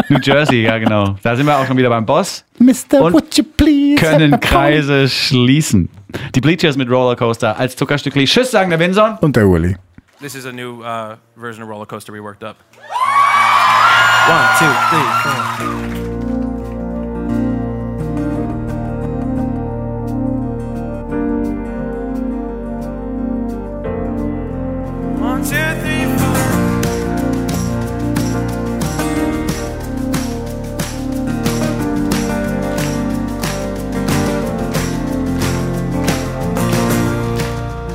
New 0.08 0.18
Jersey, 0.20 0.62
ja 0.62 0.78
genau. 0.78 1.16
Da 1.22 1.36
sind 1.36 1.46
wir 1.46 1.56
auch 1.56 1.66
schon 1.66 1.76
wieder 1.76 1.88
beim 1.88 2.04
Boss. 2.04 2.44
Mr. 2.58 3.00
Und 3.02 3.12
would 3.12 3.36
you 3.36 3.44
please 3.56 3.96
Können? 3.96 4.38
Kreise 4.40 5.08
schließen. 5.08 5.88
Die 6.34 6.40
Bleachers 6.40 6.76
mit 6.76 6.90
Rollercoaster 6.90 7.58
als 7.58 7.76
Zuckerstückli. 7.76 8.24
Tschüss, 8.24 8.50
sagen 8.50 8.70
der 8.70 8.78
Winson. 8.78 9.16
Und 9.20 9.36
der 9.36 9.46
Uli. 9.46 9.76
This 10.18 10.34
is 10.34 10.46
a 10.46 10.52
new 10.52 10.82
uh, 10.82 11.18
version 11.36 11.62
of 11.62 11.68
Roller 11.68 11.84
Coaster 11.84 12.10
we 12.10 12.20
worked 12.20 12.42
up. 12.42 12.56
One, 14.28 14.48
two, 14.58 14.72
three, 14.88 15.08
four. 15.22 15.42
One, 25.20 25.42
two, 25.42 25.50
three, 25.82 26.04
four. 26.16 26.36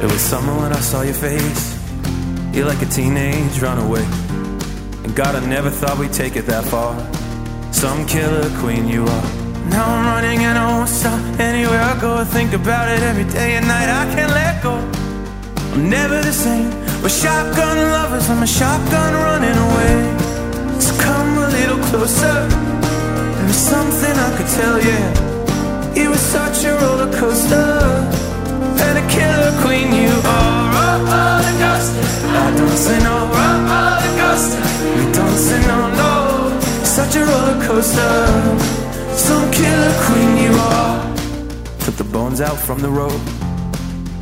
It 0.04 0.06
was 0.12 0.22
summer 0.22 0.56
when 0.60 0.72
I 0.72 0.80
saw 0.82 1.02
your 1.02 1.16
face. 1.16 1.71
You're 2.54 2.68
like 2.68 2.82
a 2.82 2.86
teenage 2.86 3.60
runaway. 3.62 4.04
And 5.04 5.16
God, 5.16 5.36
I 5.36 5.46
never 5.46 5.70
thought 5.70 5.98
we'd 5.98 6.12
take 6.12 6.36
it 6.36 6.46
that 6.48 6.66
far. 6.66 6.94
Some 7.72 8.06
killer 8.06 8.50
queen 8.60 8.90
you 8.90 9.04
are. 9.06 9.28
Now 9.70 9.86
I'm 9.88 10.06
running 10.06 10.40
and 10.44 10.58
I 10.58 10.66
won't 10.68 10.90
stop. 10.90 11.22
Anywhere 11.40 11.80
I 11.80 12.00
go, 12.02 12.16
I 12.16 12.26
think 12.26 12.52
about 12.52 12.90
it 12.90 13.02
every 13.04 13.24
day 13.24 13.56
and 13.56 13.66
night. 13.68 13.88
I 13.88 14.04
can't 14.14 14.34
let 14.34 14.62
go. 14.62 14.74
I'm 15.74 15.90
never 15.90 16.22
the 16.22 16.34
same. 16.34 16.70
We're 17.02 17.10
shotgun 17.24 17.78
lovers. 17.96 18.30
I'm 18.30 18.44
a 18.44 18.48
shotgun 18.48 19.14
running 19.14 19.58
away. 19.68 19.96
So 20.82 20.92
come 21.00 21.38
a 21.38 21.48
little 21.48 21.80
closer. 21.90 22.48
There's 23.48 23.56
something 23.56 24.16
I 24.28 24.30
could 24.38 24.52
tell 24.60 24.78
you. 24.90 25.00
You 26.04 26.10
were 26.10 26.26
such 26.38 26.66
a 26.66 26.74
roller 26.82 27.12
coaster 27.18 27.72
and 28.86 28.96
a 29.00 29.06
killer 29.08 29.54
queen 29.64 29.88
you 29.94 30.12
are. 30.26 30.71
Coaster. 30.92 32.02
I 32.36 32.54
don't 32.58 32.78
say 32.86 33.00
no. 33.00 33.16
Coaster. 34.20 34.62
We 34.98 35.12
don't 35.14 35.38
say 35.38 35.60
no, 35.68 35.80
no. 36.02 36.60
Such 36.84 37.16
a 37.16 37.24
roller 37.24 37.66
coaster. 37.66 38.14
Some 39.16 39.50
killer 39.52 39.94
queen 40.06 40.38
you 40.46 40.52
are. 40.52 41.16
Took 41.80 41.96
the 41.96 42.04
bones 42.04 42.42
out 42.42 42.58
from 42.58 42.80
the 42.80 42.90
road. 42.90 43.20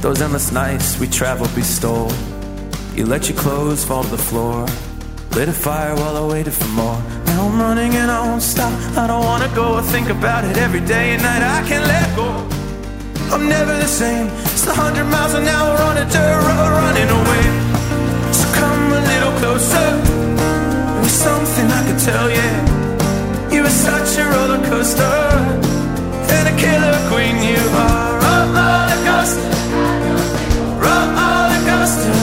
Those 0.01 0.21
endless 0.21 0.51
nights 0.51 0.99
we 0.99 1.07
traveled, 1.07 1.51
we 1.55 1.63
stole. 1.63 2.11
You 2.95 3.05
let 3.07 3.29
your 3.29 3.37
clothes 3.37 3.83
fall 3.83 4.03
to 4.03 4.09
the 4.09 4.17
floor. 4.17 4.67
Lit 5.31 5.49
a 5.49 5.53
fire 5.53 5.95
while 5.95 6.17
I 6.17 6.27
waited 6.33 6.53
for 6.53 6.67
more. 6.67 7.01
Now 7.25 7.47
I'm 7.47 7.59
running 7.59 7.95
and 7.95 8.11
I 8.11 8.21
won't 8.27 8.43
stop. 8.43 8.73
I 8.95 9.07
don't 9.07 9.25
wanna 9.25 9.51
go. 9.55 9.75
I 9.75 9.81
think 9.81 10.09
about 10.09 10.45
it 10.45 10.57
every 10.57 10.81
day 10.81 11.13
and 11.13 11.23
night. 11.23 11.41
I 11.41 11.67
can't 11.67 11.85
let 11.85 12.15
go. 12.15 12.58
I'm 13.31 13.47
never 13.47 13.77
the 13.77 13.87
same. 13.87 14.27
It's 14.53 14.65
a 14.65 14.73
hundred 14.73 15.05
miles 15.05 15.35
an 15.35 15.47
hour 15.47 15.77
on 15.89 15.97
a 15.97 16.05
dirt 16.05 16.39
road 16.47 16.71
running 16.81 17.09
away. 17.19 17.45
So 18.33 18.45
come 18.57 18.91
a 18.91 19.01
little 19.11 19.33
closer. 19.37 19.89
There's 21.01 21.11
something 21.11 21.67
I 21.69 21.81
could 21.87 21.99
tell 21.99 22.27
you. 22.37 22.49
You 23.53 23.61
were 23.63 23.77
such 23.89 24.17
a 24.17 24.25
roller 24.33 24.61
coaster 24.65 25.19
and 26.35 26.45
a 26.49 26.55
killer 26.57 26.97
queen. 27.11 27.37
You 27.49 27.61
are 27.85 28.17
roller 28.25 28.97
coaster, 29.05 29.53
roller 30.81 31.59
coaster. 31.69 32.17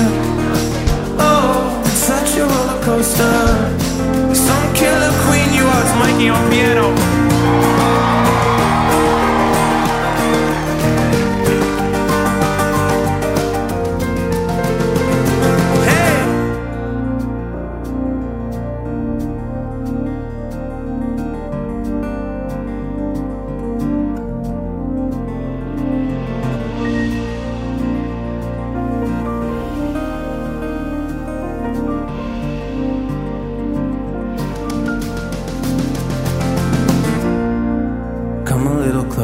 Oh, 1.22 1.82
such 2.10 2.30
a 2.42 2.44
roller 2.50 2.80
coaster. 2.82 3.38
Some 4.34 4.66
killer 4.74 5.12
queen 5.24 5.50
you 5.54 5.64
are. 5.70 5.82
It's 5.86 5.94
Mikey 6.02 6.28
on 6.30 6.50
piano. 6.50 7.15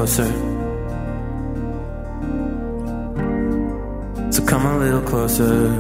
Closer. 0.03 0.33
So 4.33 4.45
come 4.45 4.67
a 4.67 4.77
little 4.79 5.03
closer. 5.03 5.71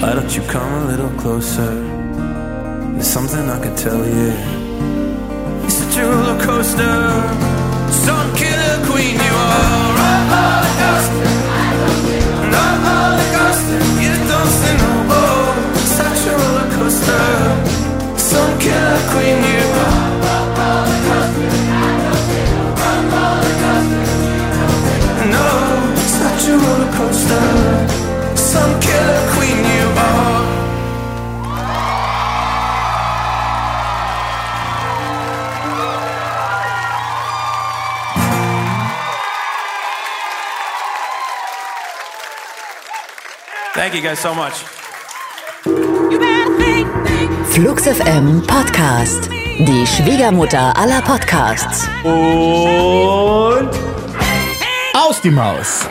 Why 0.00 0.12
don't 0.14 0.32
you 0.36 0.42
come 0.42 0.72
a 0.82 0.84
little 0.86 1.10
closer? 1.22 1.72
There's 2.94 3.08
something 3.08 3.44
I 3.50 3.58
can 3.64 3.74
tell 3.74 4.02
you. 4.06 4.30
It's 5.66 5.74
such 5.74 5.96
a 5.96 6.04
roller 6.06 6.38
coaster. 6.46 6.96
Some 8.06 8.28
killer 8.36 8.78
queen 8.88 9.16
you 9.26 9.34
are. 9.46 9.90
Roller 9.98 10.70
coaster. 13.34 13.80
You 14.04 14.12
don't 14.30 14.52
say. 14.60 14.74
Oh, 15.18 15.46
such 16.00 16.22
a 16.30 16.34
roller. 16.40 16.68
Some 18.30 18.52
killer 18.60 19.00
queen 19.10 19.38
you 19.42 19.64
are. 19.84 19.97
such 28.36 28.88
Thank 43.74 43.94
you 43.94 44.02
guys 44.02 44.18
so 44.18 44.34
much. 44.34 44.54
Flux 47.50 47.86
FM 47.86 48.42
Podcast. 48.46 49.30
Die 49.58 49.86
Schwiegermutter 49.86 50.76
aller 50.76 51.00
Podcasts. 51.02 51.88
Und 52.04 53.70
aus 54.94 55.20
die 55.20 55.30
Maus. 55.30 55.88